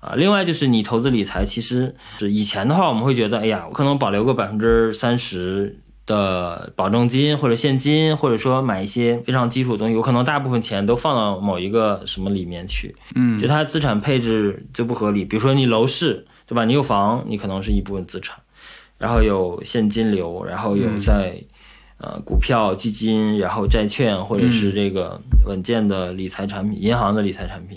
[0.00, 15.24] 啊，另外就是你投资理财，其实是以前的话，我们会觉得，哎呀，我可能保留个百分之三十的保证金或者现金，或者说买一些非常基础的东西，我可能大部分钱都放到某一个什么里面去，嗯就它资产配置就不合理。
[15.24, 16.64] 比如说你楼市，对吧？
[16.64, 18.38] 你有房，你可能是一部分资产，
[18.98, 21.40] 然后有现金流，然后有在。
[22.00, 27.76] 呃股票、基金，然后债券，或者是这个稳健的理财产品、银行的理财产品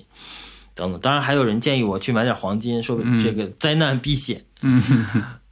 [0.75, 1.01] 等等。
[1.01, 4.39] 当然，还有人建议我去买点黄金，说这个灾难避险。
[4.61, 4.79] 嗯，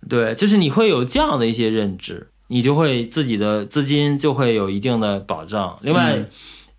[0.08, 5.80] 对，就是你会有这样的一些认知，你就会自己的资金就会有一定的保障。
[5.82, 6.24] 另外，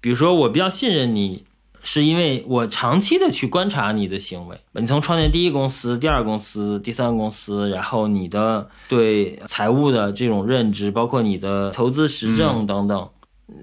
[0.00, 1.42] 比如说我比较信任你，
[1.82, 4.56] 是因为我长期的去观察你的行为。
[4.72, 13.08] 你从创建第一公司、第二公司、第三公司，然后你的对财务的这种认知，包括你的投资实证等等，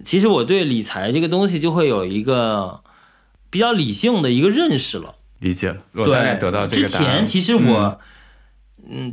[0.03, 2.81] 其实我对理财这个东西就会有一个
[3.49, 5.15] 比较理性的一个认识了。
[5.39, 7.05] 理解了，我大概对，得到这个答案。
[7.05, 7.97] 之前其实我，嗯，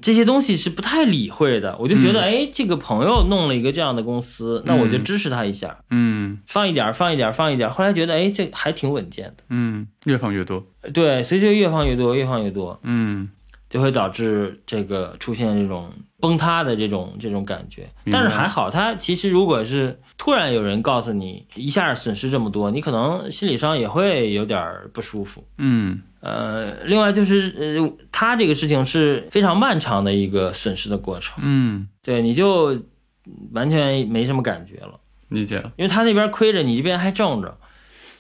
[0.01, 7.73] 这些东西是不太理会的，我就觉得，哎，这个朋友弄了一个这样的公司，那我就支持他一下，嗯放一点儿，放一点儿，放一点儿。
[7.73, 10.65] 后来觉得，哎，这还挺稳健的，嗯，越放越多。
[10.93, 13.29] 对，所以就越放越多，越放越多，嗯
[13.69, 17.89] 就会导致这个出现这种崩塌的这种这种感觉。
[18.13, 25.43] 但是还好，他其实如果是突然有人告诉你一下损失这么多，你可能心理上也会有点不舒服。
[25.59, 32.81] 嗯呃，另外就是呃，他这个事情是非常漫长的一个损失的过程，嗯，对，你就
[33.53, 34.99] 完全没什么感觉了，
[35.29, 35.71] 理解了。
[35.77, 37.55] 因为他那边亏着，你这边还挣着，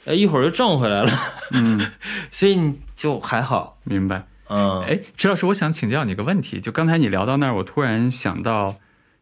[0.04, 1.10] 呃，一会儿就挣回来了，
[1.52, 1.80] 嗯，
[2.30, 4.26] 所以你就还好，明白。
[4.50, 6.60] 嗯，哎，池老师，我想请教你个问题。
[6.60, 8.76] 就刚才你聊到那儿，我突然想到，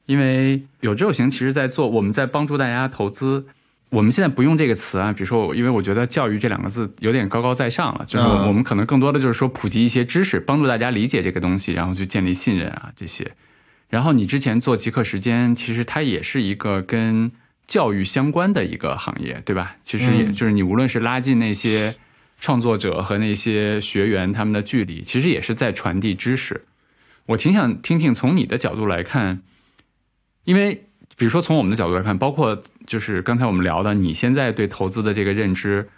[0.06, 3.46] 因为有志有行，其实在做，我们在帮助大家投资。
[3.92, 13.30] 我们现在不用这个词啊，比如说我，因为我觉得“教育”这两个字有点高高在上了，就是我们可能更多的就是说普及一些知识，帮助大家理解这个东西，然后去建立信任啊这些。
[13.90, 17.30] 然后你之前做极客时间，其实它也是一个跟
[17.66, 19.76] 教育相关的一个行业，对吧？
[19.82, 21.94] 其实也嗯就是你无论是拉近那些
[22.40, 26.64] 创作者和那些学员他们的距离，其实也是在传递知识。
[27.26, 29.42] 我挺想听听从你的角度来看，
[30.44, 30.86] 因为
[31.22, 35.88] 比如说从我们的角度来看，包括就是刚才我们聊的，你现在对投资的这个认知，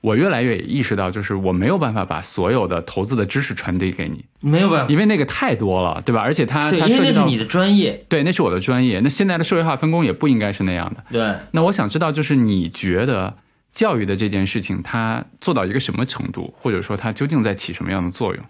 [0.00, 6.20] 我越来越意识到，就是我没有办法把所有的投资的知识传递给你，没有办法，因为那个太多了，对吧？
[6.20, 8.98] 而且它对，它涉及到因为那是你的专业，对，那是我的专业。
[8.98, 11.04] 那现在的社会化分工也不应该是那样的。
[11.12, 13.32] 对，那我想知道，就是你觉得
[13.70, 18.44] 教育的这件事情，它做到一个什么程度，或者说它究竟在起什么样的作用？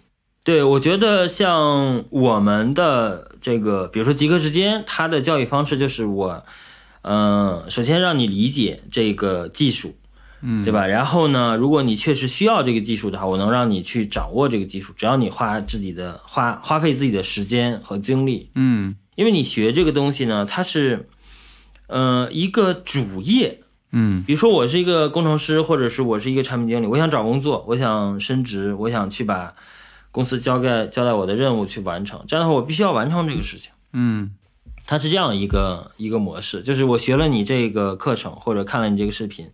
[0.45, 6.45] 对，我觉得像我们的这个，比如说极客时间，它的教育方式就是我，
[7.01, 9.95] 嗯、首先让你理解这个技术，
[10.41, 10.85] 嗯，对吧？
[10.85, 18.95] 然后呢，如果你确实需要这个技术的话，我能让你去掌握这个技术，只要你花自己的花花费自己的时间和精力，嗯。
[19.15, 21.09] 因为你学这个东西呢，它是，
[21.87, 24.23] 呃，一个主业，嗯。
[24.27, 29.55] 比如说我是一个工程师，或者是我是一个产品经理，我想找工作，我想升职，我想去把
[30.15, 32.23] 公司交代交代我的任务去完成。
[32.25, 33.73] 这样的话，我必须要完成这个事情。
[33.91, 34.31] 嗯
[34.85, 39.49] 它是这样一个一个模式，就是我学了你这个课程，或者看了你这个视频，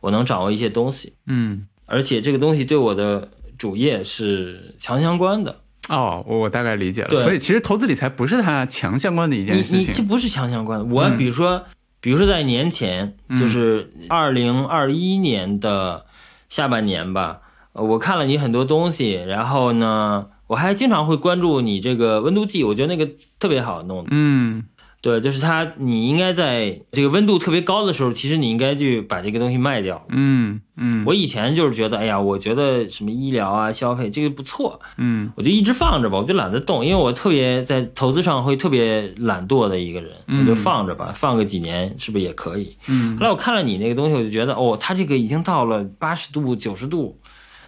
[0.00, 1.66] 我能掌握一些东西，嗯。
[1.86, 3.28] 而且这个东西对我的
[3.58, 5.60] 主业是强相关的。
[5.88, 7.08] 哦，我我大概理解了。
[7.08, 9.80] 对所以其实投资理财不是它强相关的一件你事情。
[9.80, 10.84] 你这不是强相关的。
[10.84, 11.64] 我嗯比如说，
[12.00, 16.06] 比如说在年前，就是二零二一年的
[16.48, 17.45] 下半年吧，呃
[17.82, 24.04] 我看了你很多东西，然后呢，我还经常会关注你这个温度计，我觉得那个特别好弄。
[24.10, 24.64] 嗯
[25.02, 30.04] 对，就是它，你应该在这个温度特别高的时候，其实你应该去把这个东西卖掉。
[30.08, 42.76] 嗯嗯我以前就是觉得，哎呀，我觉得什么医疗啊、消费这个不错，嗯我就一直放着吧，我就懒得动，因为我特别在投资上会特别懒惰的一个人，嗯我就放着吧，放个几年是不是也可以？
[42.88, 47.16] 嗯后来我看了你那个东西，我就觉得，哦，它这个已经到了八十度、九十度，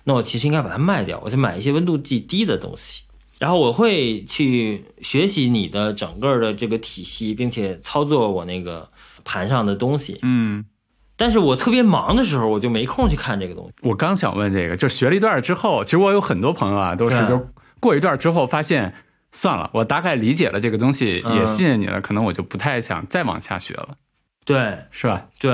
[0.09, 3.03] 那我其实应该把它卖掉，我就买一些温度计低的东西。
[3.39, 8.91] 然后我会去学习你的整个的这个体系，并且操作我那个
[9.23, 10.19] 盘上的东西。
[10.23, 10.65] 嗯。
[11.15, 13.73] 但是我特别忙的时候，我就没空去看这个东西。
[13.83, 17.47] 我刚想问这个，就学了一段之后，其实我有很多朋友啊，都是就
[17.81, 18.95] 过一段之后发现，
[19.31, 23.97] 算了，我大概理解了这个东西，嗯也信任你了，可能我就不太想再往下学了，
[24.45, 25.27] 对，是吧？
[25.39, 25.51] 对，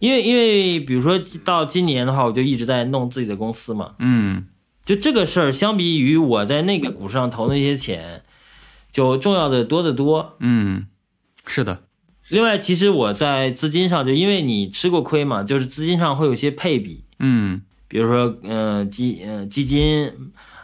[0.00, 3.94] 因为因为比如说到今年的话，我就一直在弄自己的公司嘛。
[4.00, 4.46] 嗯。
[4.82, 8.22] 就这个事儿，相比于我在那个股市上投那些钱，
[8.90, 10.34] 就重要的多得多。
[10.40, 10.86] 嗯，
[11.46, 11.82] 是的，
[12.28, 17.62] 另外，其实我在资金上，就因为你吃过亏嘛，就是资金上会有些配比，嗯。
[17.86, 20.10] 比如说，呃，基呃基金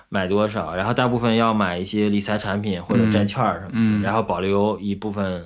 [0.09, 4.03] 买多少，然后大部分要买一些理财产品或者债券儿什么的，嗯。
[4.03, 5.45] 然后保留一部分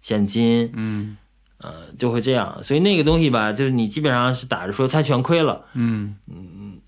[0.00, 1.16] 现金，嗯
[1.62, 2.58] 呃，就会这样。
[2.62, 6.16] 所以那个东西吧，就是你基本上是打着说他全亏了，嗯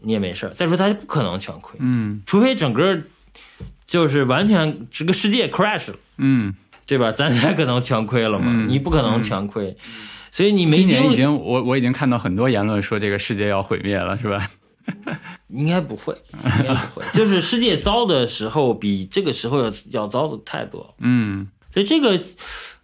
[0.00, 0.50] 你也没事儿。
[0.50, 2.98] 再说他不可能全亏，嗯除非整个
[3.86, 6.54] 就是完全这个世界 crash 了，嗯
[6.86, 7.10] 对吧？
[7.12, 9.76] 咱才可能全亏了嘛，嗯你不可能全亏，
[10.30, 14.50] 所以你没今年已经我我已经看到很多言论说这个世界要毁灭了，是吧？
[15.48, 16.14] 应该不会，
[16.58, 20.94] 应该不会， 就是世界糟的时候比这个时候要要糟的太多。
[20.98, 22.20] 嗯所以这个，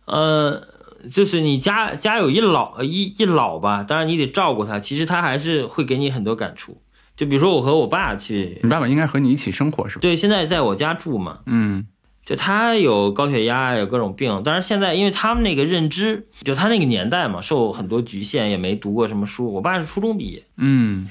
[0.06, 0.66] 呃，
[1.10, 6.82] 就是你家家有一老一一老吧，当然你得照顾他，其实他还是会给你很多感触。
[7.16, 10.00] 就比如说我和我爸去，你爸爸应该和你一起生活是吧？
[10.00, 11.86] 对，现在在我家住嘛，嗯
[12.24, 19.52] 就他有高血压，有各种病，但是现在因为他们那个认知，就他那个年代嘛，受很多局限，也没读过什么书。
[19.52, 21.08] 我爸是初中毕业，嗯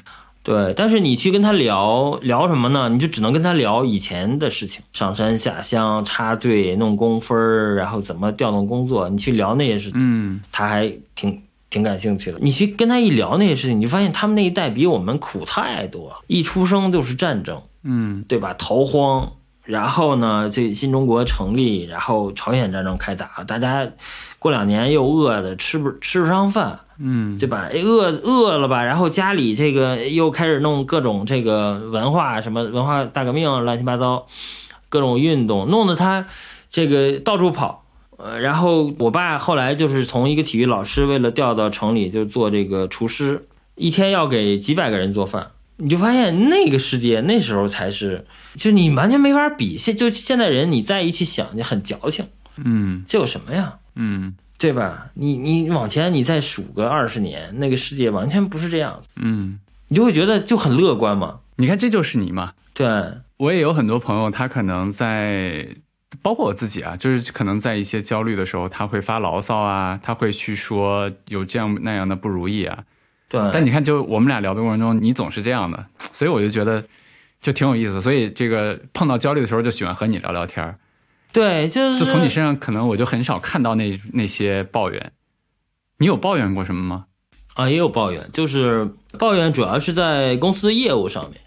[0.49, 2.89] 对，但是你去跟他聊聊什么呢？
[2.89, 11.39] 你就只能跟他聊以前的事情，上山下乡、插队、弄工分儿，然后怎么调动工作，你去聊那些事情，嗯他还挺
[11.69, 12.39] 挺感兴趣的。
[12.41, 18.51] 你去跟他一聊那些事情，你就发现他们那一代比我们苦太多，一出生就是战争，嗯对吧？
[18.57, 19.31] 逃荒，
[19.65, 23.87] 然后呢，这新中国成立，然后朝鲜战争开打，大家
[24.39, 27.67] 过两年又饿的吃不吃不上饭，嗯对吧？
[27.71, 34.25] 哎饿饿了吧，然后家里这个又开始弄各种这个文化什么文化大革命乱七八糟，
[34.87, 36.25] 各种运动，弄得他
[36.69, 37.85] 这个到处跑。
[38.17, 45.51] 呃，然后我爸后来就是从一个体育老师，为了调到城里就做这个厨师，一天要给几百个人做饭。
[45.77, 48.25] 你就发现那个世界那时候才是，
[48.57, 49.77] 就你完全没法比。
[49.77, 52.25] 现就现在人你再一去想，你很矫情，
[52.57, 53.75] 嗯这有什么呀？
[53.99, 55.09] 嗯对吧？
[55.13, 61.39] 你你往前你再数个二十年，那个世界完全不是这样子，嗯，你就会觉得就很乐观嘛。
[61.55, 62.53] 你看这就是你嘛。
[62.73, 62.87] 对，
[63.37, 65.67] 我也有很多朋友，他可能在，
[66.21, 72.83] 包括我自己啊，就是可能在一些焦虑的时候，他会发牢骚啊，他会去说有这样那样的不如意啊。
[73.29, 76.83] 对，但你看，就我们俩聊的过程中，你总是这样的，所以我就觉得
[77.39, 78.01] 就挺有意思。
[78.01, 80.75] 所以这个碰到焦虑的时候，就喜欢和你聊聊天儿。
[81.32, 85.11] 对，就是就从你身上，可能我就很少看到那那些抱怨。
[85.99, 87.05] 你有抱怨过什么吗？
[87.55, 91.41] 啊，也有抱怨，就是抱怨主要是在公司业务上面，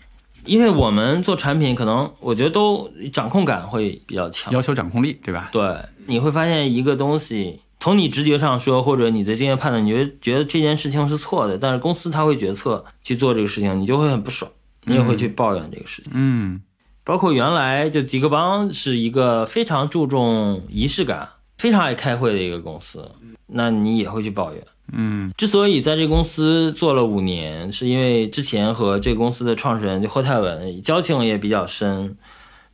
[0.45, 4.53] 因为我们做产品，可能我觉得都掌控感会比较强。
[4.53, 5.49] 要求掌控力，对吧？
[5.53, 5.77] 对，
[6.07, 14.51] 你会发现一个东西，从你直觉上说，或者你的经验判断，你觉得觉得这件事情是错的，但是公司他会决策去做这个事情，你就会很不爽，
[14.85, 16.13] 你也会去抱怨这个事情。
[16.15, 16.61] 嗯
[17.05, 21.29] 包括原来就吉克邦是一个非常注重仪式感、
[21.59, 23.11] 非常爱开会的一个公司，
[23.47, 24.63] 那你也会去抱怨。
[24.95, 32.17] 嗯之所以在这公司做了五年，是因为之前和这个公司的创始人就霍泰文交情也比较深。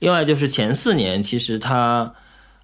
[0.01, 2.13] 另外就是前四年，其实他，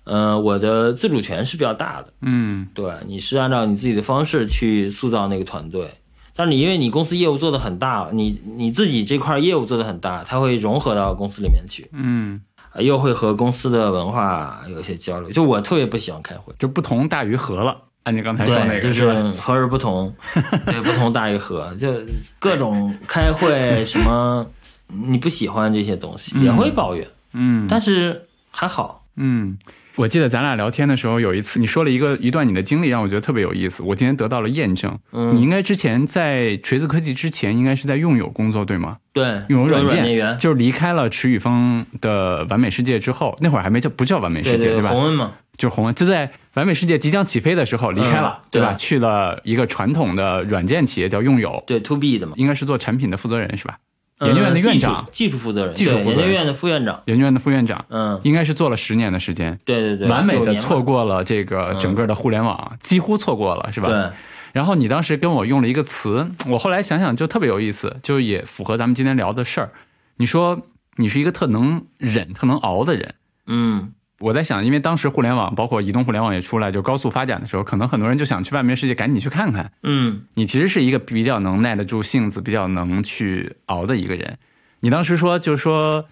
[0.05, 5.89] 呃，我的自主权是比较大的，嗯对，你是按照你自己的方式去塑造那个团队。
[6.35, 12.41] 但是你因为你公司业务做的很大，你你自己这块业务做的很大，它会融合到公司里面去，嗯，
[12.73, 15.31] 啊又会和公司的文化有一些交流。
[15.31, 16.53] 就我特别不喜欢开会。
[16.59, 17.77] 就不同大于和了。
[18.03, 19.11] 按你刚才说那，个就是？
[19.41, 20.15] 和而不同，
[20.67, 21.91] 对，不同大于和，就
[22.39, 24.47] 各种开会什么，
[24.89, 29.57] 你不喜欢这些东西也会抱怨，嗯但是还好，嗯，
[29.97, 33.83] 我记得咱俩聊天的时候，有一次你说了一个一段你的经历，让我觉得特别有意思。
[33.83, 34.99] 我今天得到了验证。
[35.13, 38.97] 嗯你应该之前在锤子科技之前，应该是在用友工作，对吗？
[39.13, 44.89] 对，用友软件就是离开了池宇峰的完美世界之后，那会儿还没叫不叫完美世界，对对，吧？
[44.89, 48.73] 洪恩嘛，就是红恩，就在完美世界即将起飞的时候离开了，嗯对吧？
[48.73, 53.79] 对去了一个传统的软件企业叫用友，对 to B 的嘛，应该是做产品的负责人是吧？
[54.27, 56.21] 研究院的呃院长，技术负责人，技术负责人。
[56.21, 63.89] 研究院的副院长，研究院的副院长，嗯，应该是做了十年的时间，对对对，完美的错过了这个整个的互联网，几乎错过了，是吧？
[63.89, 64.11] 对，
[64.53, 69.71] 然后你当时跟我用了一个词，我后来想想就特别有意思，就也符合咱们今天聊的事儿。
[70.17, 70.61] 你说
[70.97, 73.15] 你是一个特能忍、特能熬的人。
[73.47, 73.93] 嗯，
[74.25, 79.71] 我在想，因为当时互联网包括移动互联网也出来，就高速发展的时候，可能很多人就想去外面世界赶紧去看看。
[79.83, 84.39] 嗯，你其实是一个比较能耐得住性子、比较能去熬的一个人。
[84.81, 86.07] 你当时说，就是说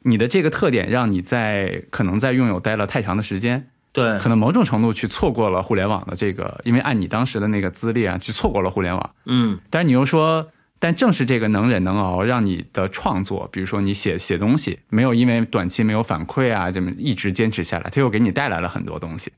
[0.00, 9.10] 你的这个特点让你在可能在拥有待了太长的时间，对可，能某种程度去错过了互联网的这个，因为按你当时的那个资历啊，去错过了互联网。
[9.24, 10.48] 嗯，但是你又说，
[10.86, 19.32] 但正是这个能忍能熬，让你的创作，比如说你写写东西，没有因为短期没有反馈啊，这么一直坚持下来，它又给你带来了很多东西，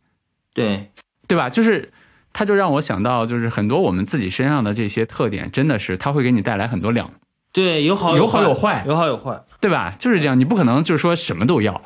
[0.53, 0.91] 对，
[1.27, 1.49] 对吧？
[1.49, 1.91] 就是，
[2.35, 7.11] 它就让我想到，就是很多我们自己身上的这些特点，真的是它会给你带来很多两，
[7.51, 9.43] 对，有好有好有坏，坏有好有坏。
[9.59, 9.97] 对吧？
[9.99, 11.81] 就是这样，你不可能就是说什么都要，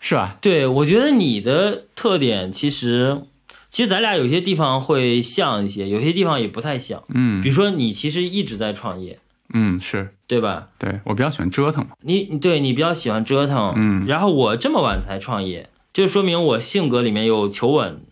[0.00, 0.36] 是吧？
[0.42, 3.22] 对，我觉得你的特点其实，
[3.72, 7.02] 其实咱俩有些地方会像一些，有些地方也不太像。
[7.08, 9.18] 嗯比如说，你其实一直在创业，
[9.54, 10.68] 嗯，是对吧？
[10.78, 18.02] 对我比较喜欢折腾嘛，你对你比较喜欢折腾，嗯然后我这么晚才创业，就说明我性格里面有求稳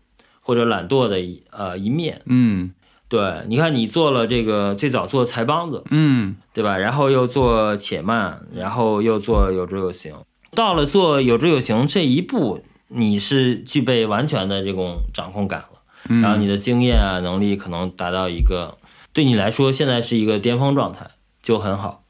[0.40, 2.22] 或者懒惰的一呃一面。
[2.24, 2.72] 嗯
[3.11, 6.78] 对，你看你做了这个最早做财帮子，嗯对吧？
[6.78, 10.14] 然后又做且慢，然后又做有知有行，
[10.54, 15.80] 到了做有知有行这一步，你是具备完全的这种掌控感了。
[16.09, 18.78] 嗯，然后你的经验啊能力可能达到一个
[19.12, 21.11] 对你来说现在是一个巅峰状态，
[21.43, 22.05] 就很好，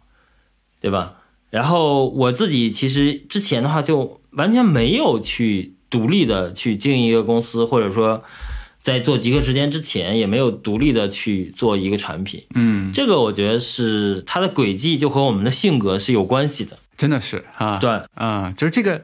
[0.81, 1.15] 对吧？
[1.51, 8.23] 然后我自己其实之前的话就完全没有去独立的去经营一个公司，或者说
[8.81, 12.45] 在做极客时间之前也没有独立的去做一个产品。
[12.55, 16.79] 嗯，这个我觉得是它的轨迹就和我们的性格是有关系的。
[16.97, 19.03] 真的是啊，对，啊，就是这个。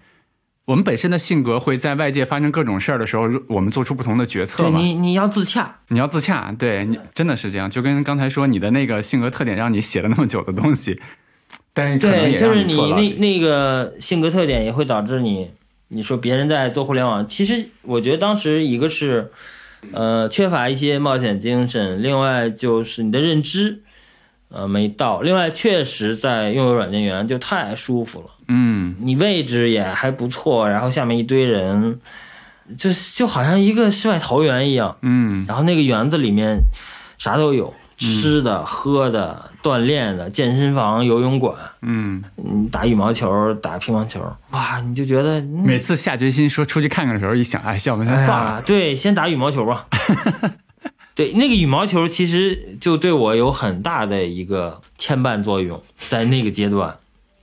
[0.67, 4.81] 我们本身的性格会在外界发生各种事儿的时候，我们做出不同的决策嘛。
[4.81, 7.71] 对你，你要自洽，你要自洽，对你真的是这样。
[7.71, 11.01] 就跟刚才说，你的那个性格特点让你写了那么久的东西，
[11.73, 15.49] 但是可能对，也就是你那那个性格特点也会导致你，
[15.87, 19.31] 你说别人在做互联网，其实我觉得当时一个是，
[19.93, 23.85] 呃，缺乏一些冒险精神，另外就是你的认知，
[24.49, 31.99] 呃，没到，另外确实在拥有软件园就太舒服了，嗯你位置也还不错，然后下面一堆人，
[32.77, 36.59] 就就好像一个世外桃源一样，嗯然后那个园子里面
[37.19, 41.55] 啥都有，吃的、喝的、锻炼的、健身房、游泳馆。
[41.83, 44.21] 嗯，嗯，打羽毛球、打乒乓球，
[44.51, 48.51] 哇，你就觉得嗯每次下决心说出去看看的时候，一想，哎，要不然哎算了。
[48.53, 49.87] 呀，对，先打羽毛球吧。
[51.15, 56.95] 对，那个羽毛球其实就对我有很大的一个牵绊作用，在那个阶段，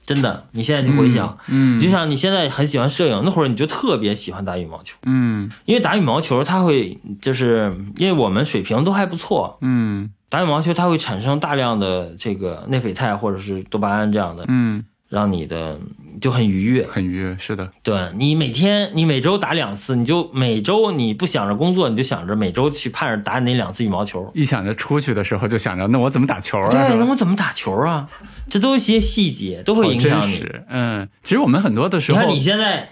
[0.06, 5.49] 真的，你现在去回想，嗯就像你现在很喜欢摄影，那会儿你就特别喜欢打羽毛球，嗯。
[5.66, 10.12] 因为打羽毛球它会就是因为我们水平都还不错，嗯。
[10.30, 14.84] 打羽毛球它会产生大量的这个内啡肽或者是多巴胺这样的，嗯，
[15.14, 15.80] 让你的
[16.20, 16.88] 就很愉悦。
[16.88, 17.72] 很愉悦，是的。
[17.84, 24.32] 对你每天你每周打两次，你就每周你不想着工作，你就想着每周去盼着打你那两次羽毛球。
[24.34, 26.70] 一想着出去的时候，就想着那我怎么打球啊？
[26.72, 28.09] 对，那我怎么打球啊？
[28.49, 30.43] 这都是一些细节，都会影响你。
[30.68, 32.89] 嗯，其实我们很多的时候，你看你现在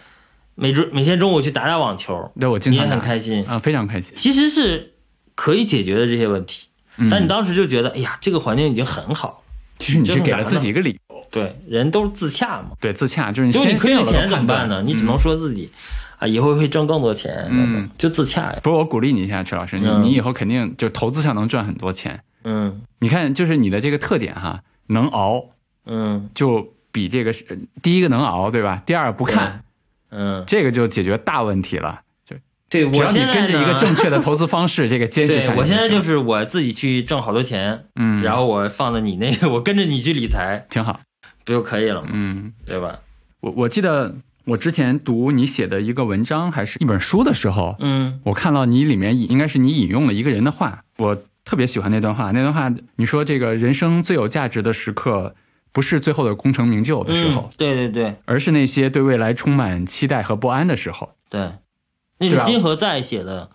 [0.54, 4.14] 每周每天中午去打打网球，对我经你也很开心，啊，非常开心。
[4.16, 4.94] 其实是
[5.34, 6.68] 可以解决的这些问题。
[6.98, 9.36] 嗯但你当时就觉得，哎呀，这个环境已经很好了。
[9.80, 12.72] 其实你是给了自己一个理由，对，人都是自洽嘛。
[12.80, 14.84] 对自洽，就是你先亏了钱怎么办呢？
[14.86, 15.72] 你只能说自己
[16.20, 18.60] 啊，以后会挣更多钱，嗯，就自洽呀。
[18.62, 22.22] 不是我鼓励你一下，池老师，你嗯你以后肯定就投资上能赚很多钱。
[22.44, 25.46] 嗯你看，就是你的这个特点哈，能熬，
[25.86, 27.46] 嗯就比这个是
[27.82, 28.84] 第一个能熬，对吧？
[28.86, 29.64] 第二不看，
[30.10, 32.02] 嗯，这个就解决大问题了。
[32.70, 41.02] 对只要你我现在跟着一个正确的投资方式，这个坚持下来对我现在就是我自己去挣好多钱，嗯，然后我放在你那个，我跟着你去理财，挺好。
[41.46, 42.10] 不就可以了吗？
[42.12, 43.00] 嗯，对吧？
[43.40, 44.16] 我我记得
[44.46, 52.32] 我之前读你写的一个文章还是一本书的时候，嗯我看到你里面应该是你引用了一个人的话，我特别喜欢那段话。
[52.32, 55.36] 那段话你说这个人生最有价值的时刻，
[55.72, 61.12] 不是最后的功成名就的时候，嗯，对对对而是那些对未来充满期待和不安的时候。
[61.30, 61.52] 对，
[62.20, 63.50] 那是金河在写的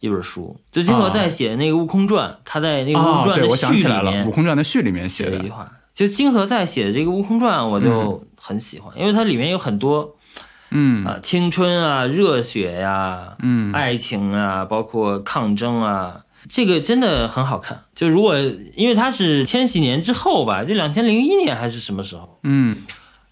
[0.00, 10.14] 一本书，就金河在写那个《悟空传》，他在那个《悟空传》的序里面悟空传》的序里面写的写了一句，话，就金河在写的这个《悟空传》，我就很喜欢，因为它里面有很多
[10.70, 17.82] 嗯啊青春啊、热血呀、嗯，爱情啊，包括抗争啊，这个真的很好看。
[17.96, 18.38] 就如果
[18.76, 22.76] 因为它是千禧年之后吧，就两千零一年还是什么时候，嗯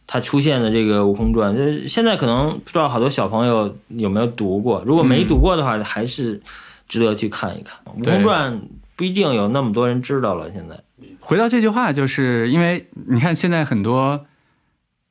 [0.08, 6.42] 它出现的这个《悟空传》，就是现在可能不知道好多小朋友有没有读过，如果没读过的话，还是
[6.88, 7.78] 值得去看一看。
[7.96, 8.54] 《悟空传》
[8.96, 10.80] 不一定有那么多人知道了，现在。
[11.26, 14.26] 回到这句话，就是因为你看现在很多，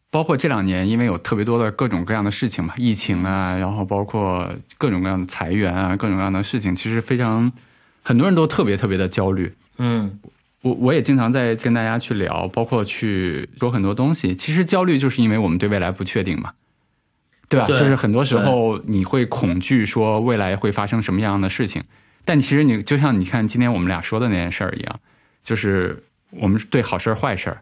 [0.10, 7.52] 包括这两年，因为有特别多的各种各样的事情嘛，疫情啊，然后包括各种各样的裁员啊，各种各样的事情，其实非常
[8.02, 9.54] 很多人都特别特别的焦虑。
[9.78, 10.18] 嗯
[10.62, 14.34] 我我也经常在跟大家去聊，包括去说很多东西。
[14.34, 16.54] 其实焦虑就是因为我们对未来不确定嘛，
[17.50, 17.68] 对吧？
[17.68, 21.84] 就是很多时候你会恐惧说未来会发生什么样的事情，
[22.24, 25.00] 但其实你就像你看今天我们俩说的那件事儿一样，
[25.46, 27.62] 就是我们对好事儿、坏事儿，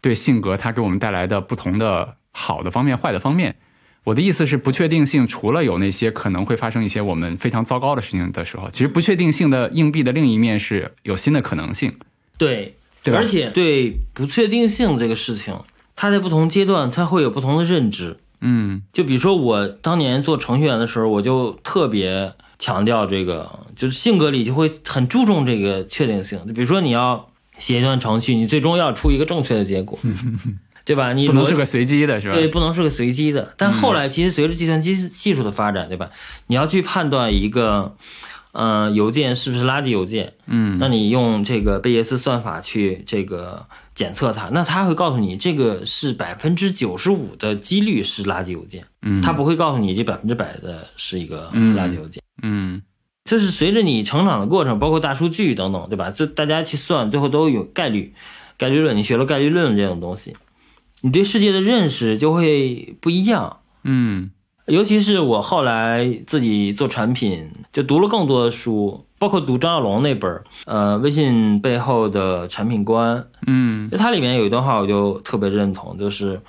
[0.00, 3.56] 对性格它给我们带来的不同的好的方面、坏的方面。
[4.04, 11.94] 我的意思是，不确定性除了有那些可能会发生一些我们非常糟糕的事情的时候，其实不确定性的硬币的另一面是有新的可能性。
[12.36, 15.58] 对，对而且对不确定性这个事情，
[15.96, 18.18] 它在不同阶段它会有不同的认知。
[18.46, 26.38] 嗯就比如说我当年做程序员的时候，我就特别强调这个，就是性格里就会很注重这个确定性。
[26.46, 29.98] 就比如说你要写一段程序，你最终要出一个正确的结果，
[30.82, 31.12] 对吧？
[31.12, 32.34] 你不能是个随机的，是吧？
[32.34, 33.52] 对，不能是个随机的。
[33.58, 36.08] 但后来其实随着计算机技术的发展，对吧？
[36.46, 37.96] 你要去判断一个，
[38.54, 52.22] 呃，邮件是不是垃圾邮件，嗯那你用这个贝叶斯算法去这个检测它，那它会告诉你这个是百分之九十五的几率是垃圾邮件，嗯，它不会告诉你这百分之百的是一个嗯垃圾邮件。
[52.42, 52.80] 嗯
[53.24, 56.12] 就是随着你成长的过程，包括大数据等等，对吧？
[56.12, 58.14] 就大家去算，最后都有概率，
[58.56, 58.96] 概率论。
[58.96, 60.36] 你学了概率论这种东西，
[61.00, 63.60] 你对世界的认识就会不一样。
[63.82, 64.30] 嗯
[64.66, 76.40] 尤其是我后来自己做产品，就读了更多的书，包括读张小龙那本儿，呃，微信背后的产品观，嗯就它里面有一段话我就特别认同，就是，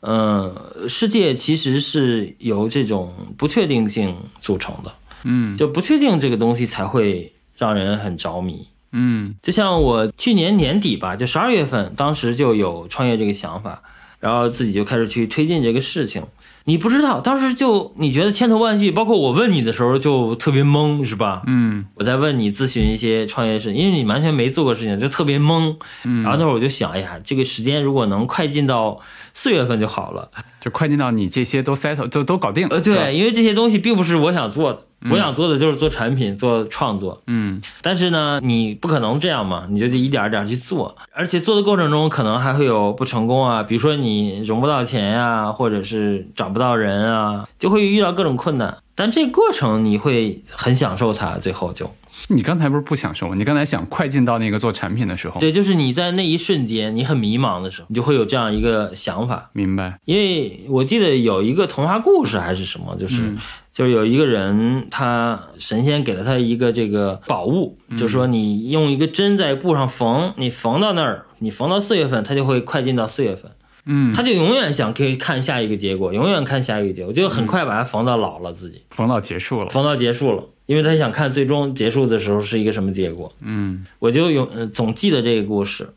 [0.00, 0.54] 嗯、
[0.86, 4.92] 世界其实是由这种不确定性组成的。
[5.24, 8.66] 嗯就不确定这个东西才会让人很着迷。
[8.90, 13.80] 嗯就像我去年年底吧，就十二月份，当时就有创业这个想法，
[14.20, 16.22] 然后自己就开始去推进这个事情。
[16.64, 21.42] 你不知道，当时就你觉得千头万绪，包括我问你的时候就特别懵，是吧？
[21.46, 25.76] 嗯我在问你咨询一些创业事，因为你完全没做过事情，就特别懵。
[26.04, 29.00] 嗯，然后那会儿我就想，哎呀，这个时间如果能快进到
[29.34, 30.28] 四月份就好了。
[30.60, 34.80] 就快进到你这些都 settle 都都搞定了，呃，对，因为这些东西并不是我想做的，
[35.10, 37.20] 我想做的就是做产品、做创作。
[37.26, 48.78] 嗯但是呢，你不可能这样嘛，你就得一点儿一点儿去做，而且做的过程中可能还会有不成功啊，比如说你融不到钱呀、或者是找不到人啊，就会遇到各种困难。
[48.94, 51.90] 但这个过程你会很享受它，最后就
[52.28, 53.34] 你刚才不是不享受吗？
[53.36, 59.50] 你刚才想快进到那个做产品的时候，对，就是你在那一瞬间你很迷茫的时候，你就会有这样一个想法。
[59.52, 63.38] 明白，因为我记得有一个童话故事还是什么，就是、嗯
[63.72, 73.50] 就是有一个人，他神仙给了他一个这个宝物，就说你用一个针在布上缝，你缝到那儿，你缝到四月份，它就会快进到四月份。
[73.84, 83.32] 嗯，他就永远想可以看下一个结果，永远看下一个结果，就很快把它缝到老了自己，缝到结束了，缝到结束了，因为他想看最终结束的时候是一个什么结果。
[83.40, 85.88] 嗯，我就永呃总记得这个故事，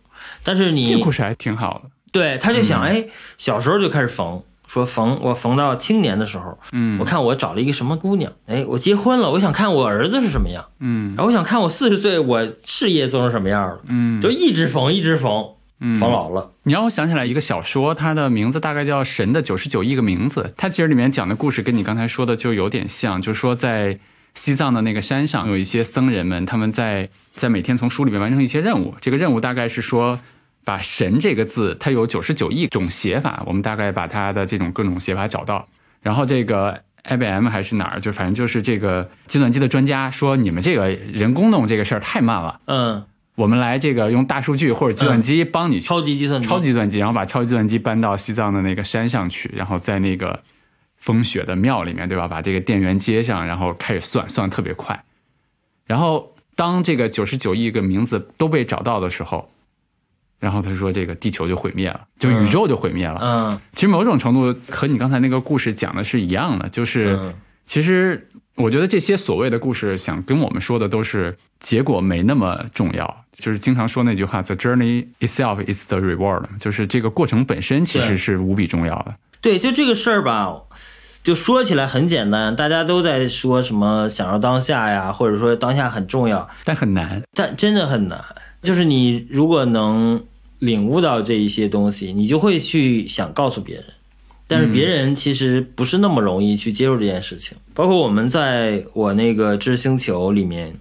[0.43, 2.83] 但是你这故事还挺好的，对，他就想，嗯。
[2.83, 3.07] 哎，
[3.37, 6.97] 小时候就开始缝，说缝我缝到青年的时候，嗯。
[6.99, 11.09] 我看我找了一个什么姑娘，哎，我结婚了，我想看我儿子是什么样，嗯。
[11.15, 15.49] 然后我想看我四十岁我事业做成什么样了，嗯，就一直缝，一直缝，
[15.85, 16.51] 嗯缝老了。
[16.63, 20.41] 你让我想起来一个小说，它的名字大概叫《神的九十九亿个名字》。
[20.57, 23.99] 它其实里面讲的故事跟你刚才说的就有点像，就是说在
[24.33, 28.95] 西藏的那个山上，有一些僧人们，他们在在每天从书里面完成一些任务。
[28.99, 30.19] 这个任务大概是说，
[30.63, 35.67] 把“神”这个字，它有九十九亿种写法，我们大概把它的这种各种写法找到。
[36.01, 43.03] 然后这个 IBM 还是哪儿，就反正就是这个计算机的专家说，你们这个人工弄这个事儿太慢了，嗯，
[43.35, 50.41] 我们来这个用大数据或者计算机帮你去超级计算机，超级计算机，然后把超级计算机搬到西藏的那个山上去，然后在那个
[50.95, 52.27] 风雪的庙里面，对吧？
[52.27, 55.03] 把这个电源接上，然后开始算，算得特别快。
[55.85, 59.49] 然后当这个九十九亿个名字都被找到的时候，
[60.39, 63.19] 然后他说这个地球就毁灭了，就宇宙就毁灭了。
[63.21, 67.17] 嗯其实某种程度和你刚才那个故事讲的是一样的，就是。
[67.17, 67.33] 嗯
[67.65, 79.15] 其实我觉得这些所谓的故事，想跟我们说的都是结果没那么重要，就是经常说那句话：“The journey itself is the reward。”就是这个过程本身其实是无比重要的。
[79.41, 80.55] 对，就这个事儿吧，
[81.21, 87.21] 就说起来很简单，大家都在说什么享受当下呀，或者说当下很重要，但很难。
[87.33, 88.23] 但真的很难。
[88.61, 90.23] 就是你如果能
[90.59, 93.85] 领悟到这一些东西，你就会去想告诉别人，
[94.47, 97.57] 但是别人其实不是那么容易去接受这件事情。
[97.73, 100.75] 包括我们在我那个知识星球里面，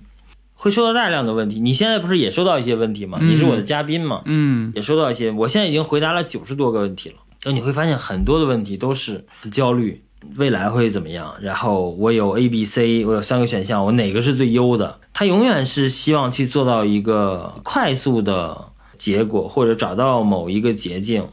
[0.54, 1.60] 会收到大量的问题。
[1.60, 3.18] 你现在不是也收到一些问题吗？
[3.20, 5.30] 嗯你是我的嘉宾嘛，嗯也收到一些。
[5.30, 7.16] 我现在已经回答了九十多个问题了。
[7.40, 10.02] 就你会发现很多的问题都是焦虑，
[10.36, 11.34] 未来会怎么样？
[11.42, 14.98] 然后我有 A、B、C，我有三个选项，我哪个是最优的？
[15.12, 21.26] 他永远是希望去做到一个快速的结果，或者找到某一个捷径，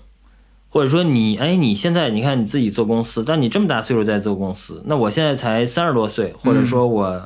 [0.72, 7.22] 或者说你，哎，你现在你看你自己做公司，但你这么大岁数在做公司，那我现在才三十多岁，或者说我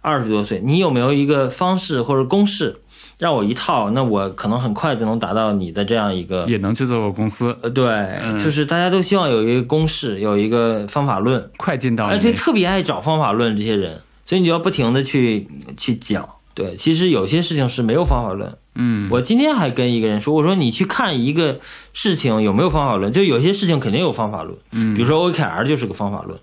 [0.00, 2.76] 二十多岁，你有没有一个方式或者公式？
[3.16, 15.46] 让我一套，那我可能很快就能达到你的这样一个也能去做个公司，呃，对，嗯就是大家都希望有一个公式，有一个方法论，快进到哎，你对，特别爱找方法论这些人，所以你就要不停的去
[15.76, 16.28] 去讲。
[16.54, 18.52] 对，其实有些事情是没有方法论。
[18.74, 21.60] 嗯我今天还跟一个人说，我说你去看一个
[21.92, 26.38] 事情有没有方法论，就有些事情肯定有方法论，嗯比如说 OKR 就是个方法论，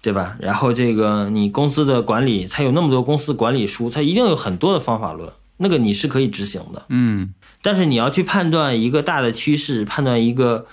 [0.00, 0.36] 对吧？
[0.40, 6.84] 然后这个你公司的管理，它有那么多公司管理书，它一定有很多的方法论，那个你是可以执行的。
[6.88, 7.32] 嗯
[7.62, 10.66] 但是你要去判断一个大的趋势，判断一个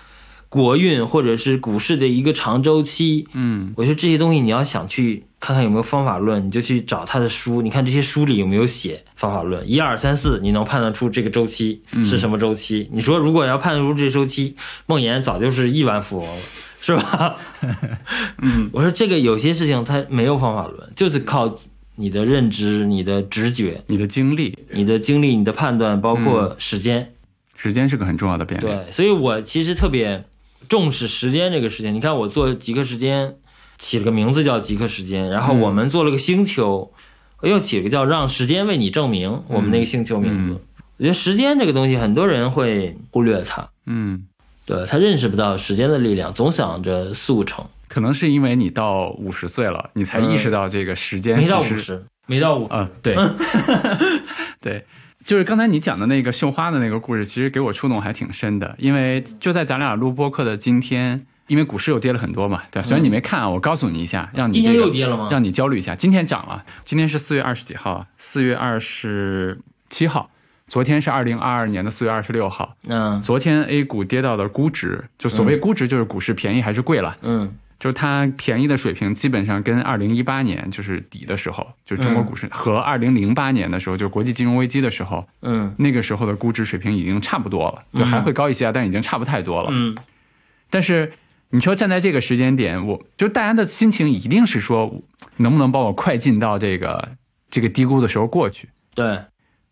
[0.49, 3.27] 国运或者是股市的一个长周期。
[3.33, 12.89] 嗯我觉得这些东西你要想去看看有没有方法论，你就去找他的书，你看这些书里有没有写方法论，一二三四，你能判断出这个周期是什么周期？
[12.91, 14.55] 你说如果要判断出这周期，
[14.87, 16.41] 梦岩早就是亿万富翁了，
[16.81, 17.35] 是吧？
[18.41, 21.55] 嗯，我说这个有些事情它没有方法论，就是靠
[21.95, 27.13] 你的认知、你的直觉、你的经历，你的经历、你的判断，包括时间。
[27.55, 28.73] 时间是个很重要的变量。
[28.73, 30.23] 对，所以我其实特别
[30.69, 31.93] 重视时间这个事情。
[31.93, 33.35] 你看，我做极客时间，
[33.77, 36.93] 起了个名字叫极客时间，然后我们做了个星球，
[37.41, 40.61] 我又起了个叫让时间为你证明我们那个星球名字。
[40.97, 44.27] 我觉得时间这个东西，很多人会忽略它，嗯，
[44.65, 53.15] 对他认识不到时间的力量，总想着速成，可能是因为你到五十岁了，你才意识到这个时间没到五十，没到五，啊，对，
[54.59, 54.85] 对，
[55.29, 65.27] 就是刚才你讲的那个绣花的那个故事，其实给我触动还挺深的，因为就在咱俩录播客的今天，因为股市又跌了很多嘛，对，虽然你没看啊，我告诉你一下，让你、今这个、天又跌了吗？
[65.29, 69.59] 让你焦虑一下，今天涨了，今天是四月二十几号啊，四月二十
[69.91, 70.31] 七号，
[70.67, 73.21] 昨天是二零二二年的四月二十六号，嗯。
[73.21, 89.69] 昨天 A 股跌到的估值，就所谓估值就是股市便宜还是贵了，嗯就是它便宜的水平基本上跟二零一八年就是底的时候，就是中国股市和二零零八年的时候，就国际金融危机的时候，嗯那个时候的估值水平已经差不多了，就还会高一些啊，但已经差不太多了。
[89.71, 89.95] 嗯
[90.69, 91.11] 但是
[91.49, 95.01] 你说站在这个时间点，我就大家的心情一定是说，
[95.37, 97.09] 能不能帮我快进到这个
[97.49, 98.69] 这个低估的时候过去？
[98.93, 99.19] 对，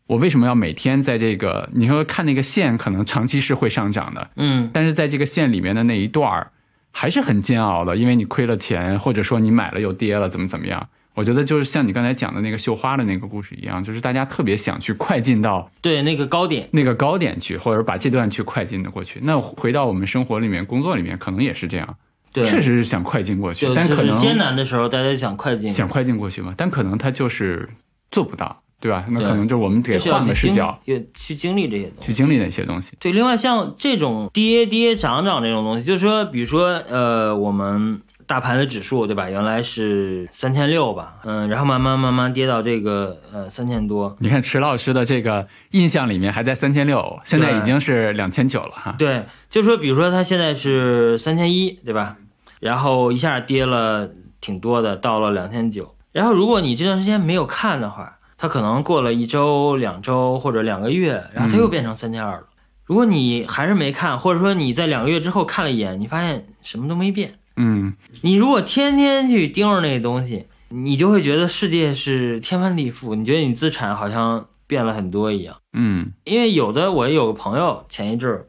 [0.08, 1.70] 我为什么要每天在这个？
[1.74, 6.52] 你说看那个线，可能长期是会上涨的，嗯但是在这个线里面的那一段儿
[7.00, 10.90] 还是很煎熬的，因为你亏了钱，或者说你买了又跌了，怎么怎么样？
[11.14, 19.20] 我觉得就是像你刚才讲的那个绣花的那个故事一样，就是大家特别想去快进到对，那个高点，那个高点去，或者把这段去快进的过去。
[19.22, 21.88] 那回到我们生活里面、工作里面，可能也是这样，
[22.34, 27.70] 对，确实是想快进过去但可能艰难的时候，大家想快进，想快进过去嘛，但可能他就是
[28.10, 29.06] 做不到，对吧？
[29.10, 32.96] 那可能就我们得换个视角也去经历这些东西，去经历那些东西。
[33.00, 39.30] 对，另外像这种跌跌涨涨这种东西，就是说，比如说，呃，我们大盘的指数，对吧？
[39.30, 44.16] 原来是三千六吧，嗯，然后慢慢慢慢跌到这个呃三千多。
[44.20, 48.96] 你看池老师的这个印象里面还在三千六，现在已经是两千九了哈。
[49.00, 52.18] 对，就说比如说它现在是三千一，对吧？
[52.60, 54.10] 然后一下跌了
[54.40, 55.96] 挺多的，到了两千九。
[56.12, 62.44] 然后如果你这段时间没有看的话，它可能过了一周、两周或者两个月，然后它又变成三千二了。
[62.86, 67.34] 如果你还是没看，或者说你在两个月之后看了一眼，你发现什么都没变。
[67.58, 75.56] 嗯，你如果天天去盯着那个东西，你就会觉得世界是天翻地覆，你觉得你资产好像变了很多一样。
[75.74, 78.46] 嗯因为有的我有个朋友前一阵儿，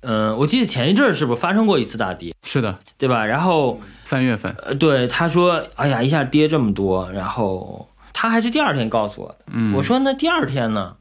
[0.00, 3.26] 嗯、我记得前一阵儿是不是发生过一次大跌，是的，对吧？
[3.26, 9.38] 然后三月份，呃，对他说，哎呀，一下跌这么多，然后他还是第二天告诉我的。
[9.52, 10.96] 嗯，我说那第二天呢？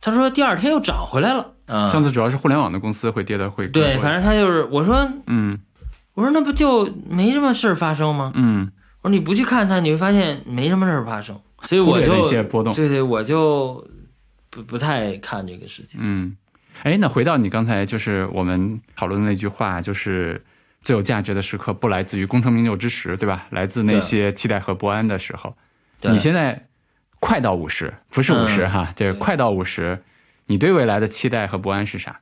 [0.00, 1.52] 他说第二天又涨回来了。
[1.66, 5.58] 啊、上次主要是互联网的公司会跌的会对，反正他就是我说嗯
[6.14, 8.30] 我说那不就没什么事儿发生吗？
[8.36, 8.70] 嗯，
[9.02, 12.72] 我说你不去看它，你会发现没什么事儿发生，所以我就一些波动。
[12.72, 13.84] 对对，我就
[14.48, 15.98] 不不太看这个事情。
[16.00, 16.36] 嗯，
[16.84, 20.40] 哎，那回到你刚才就是我们讨论的那句话，就是
[20.82, 23.46] 最有价值的时刻不来自于功成名就之时，对吧？
[23.50, 25.52] 来自那些期待和不安的时候。
[26.00, 26.12] 对。
[26.12, 26.66] 你现在
[27.20, 28.70] 快到五十，不是五十、嗯。
[28.70, 29.98] 哈，这个对快到五十，
[30.46, 32.20] 你对未来的期待和不安是啥？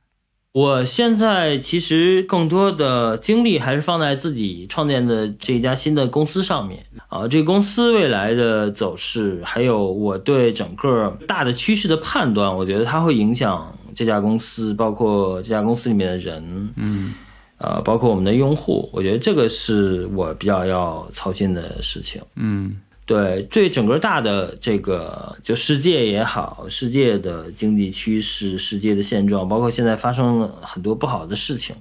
[0.51, 6.85] 我现在其实更多的精力还是放在自己创建的这家新的公司上面。
[7.07, 17.13] 啊，这个公司未来的走势，还有我对整个大的趋势的判断，我觉得它会影响这家公司，包括这家公司里面的人，嗯。
[17.57, 22.21] 呃，包括我们的用户，我觉得这个是我比较要操心的事情。
[22.35, 22.75] 嗯
[23.05, 31.75] 对，对整个大的这个就世界也好，世界的经济趋势、世界的现状，包括现在发生了很多不好的事情，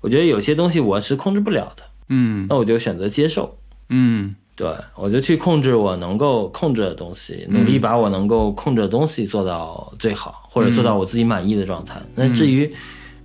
[0.00, 3.58] 我觉得有些东西我是控制不了的，嗯那我就选择接受。
[3.88, 12.00] 嗯对我就去控制我能够控制的东西，努力把我能够控制的东西做到最好，或者做到我自己满意的状态。
[12.14, 12.72] 那至于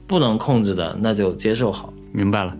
[0.07, 1.93] 不能控制的，那就接受好。
[2.13, 2.55] 明白了。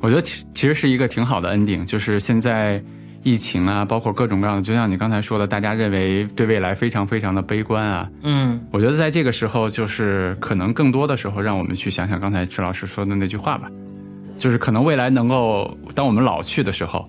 [0.00, 2.82] 我觉得其其实是一个挺好的 ending，就是现在
[3.22, 8.08] 疫情啊，包括各种各样的，就像你刚才说的，大家认为对未来非常非常的悲观啊。
[8.22, 8.60] 嗯。
[8.70, 13.68] 我觉得在这个时候，就是可能更多的时候，让我们去想想刚才池老师说的那句话吧，
[14.36, 17.08] 就是可能未来能够，当我们老去的时候，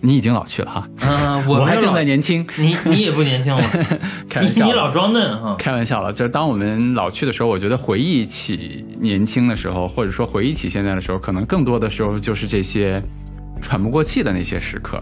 [0.00, 3.62] 你已经老去了哈，嗯，我还正在年轻，你你也不年轻了，
[4.28, 4.64] 开玩笑。
[4.64, 5.56] 你你老装嫩哈。
[5.58, 6.12] 开玩笑了。
[6.12, 13.02] 就是当我们老去的时候，我觉得回忆起年轻的时候，或者说回忆起现在的时候，可能更多的时候就是这些
[13.62, 15.00] 喘不过气的那些时刻，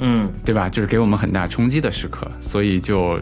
[0.00, 0.68] 嗯，对吧？
[0.68, 2.26] 就是给我们很大冲击的时刻。
[2.40, 3.18] 所以就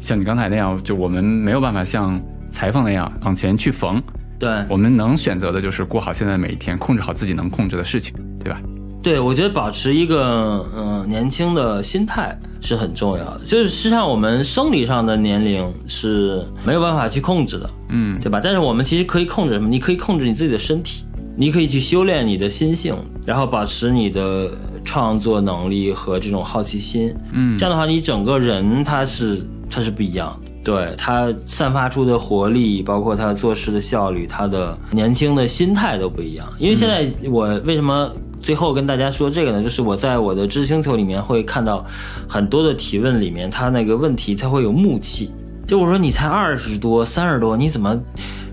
[0.00, 4.02] 像你刚才那样，就我们没有办法像裁缝那样往前去缝，
[4.38, 8.60] 对我们能选择的就是过好现在的每一天，控制好自己能控制的事情，对吧？
[9.02, 13.44] 对，我觉得保持一个嗯、呃年轻的心态是很重要的。
[13.44, 18.40] 就是实际上我们生理上的年龄是没有办法去控制的，嗯对吧？
[18.42, 19.68] 但是我们其实可以控制什么？
[19.68, 21.04] 你可以控制你自己的身体，
[21.36, 22.96] 你可以去修炼你的心性，
[23.26, 24.50] 然后保持你的
[24.84, 27.14] 创作能力和这种好奇心。
[27.32, 30.50] 嗯这样的话，你整个人他是他是不一样的。
[30.64, 36.46] 对他散发出的活力，包括他做事的效率，他的年轻的心态都不一样。
[36.58, 39.62] 因为现在我为什么最后跟大家说这个呢？
[39.62, 41.84] 就是我在我的知星球里面会看到
[42.26, 45.30] 很多的提问里面，他那个问题他会有木气。
[45.66, 47.98] 就我说你才二十多、三十多，你怎么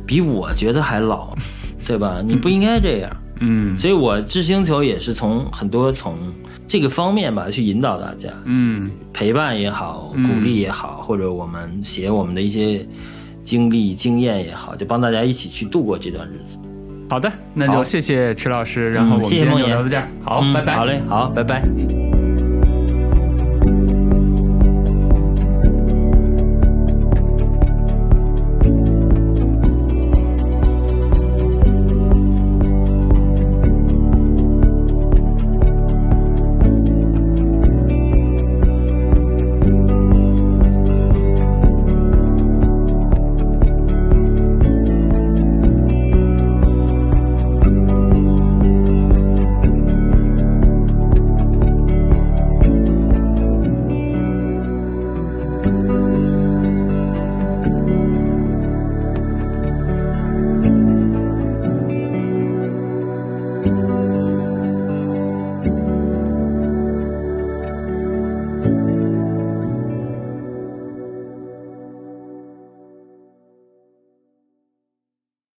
[0.06, 1.34] 比我觉得还老，
[1.88, 2.22] 对吧？
[2.26, 3.10] 你不应该这样。
[3.42, 6.16] 嗯所以我知星球也是从很多从
[6.68, 8.30] 这个方面吧去引导大家。
[8.46, 12.88] 嗯陪伴也好，嗯鼓励也好，或者我们写我们的一些
[13.44, 16.58] 经历、经验也好，就帮大家一起去度过这段日子。
[17.10, 20.76] 好的，那就谢谢池老师，然后我嗯们今天谢谢梦妍就聊到这儿，好，嗯拜拜。
[20.78, 22.21] 好嘞，好，拜拜。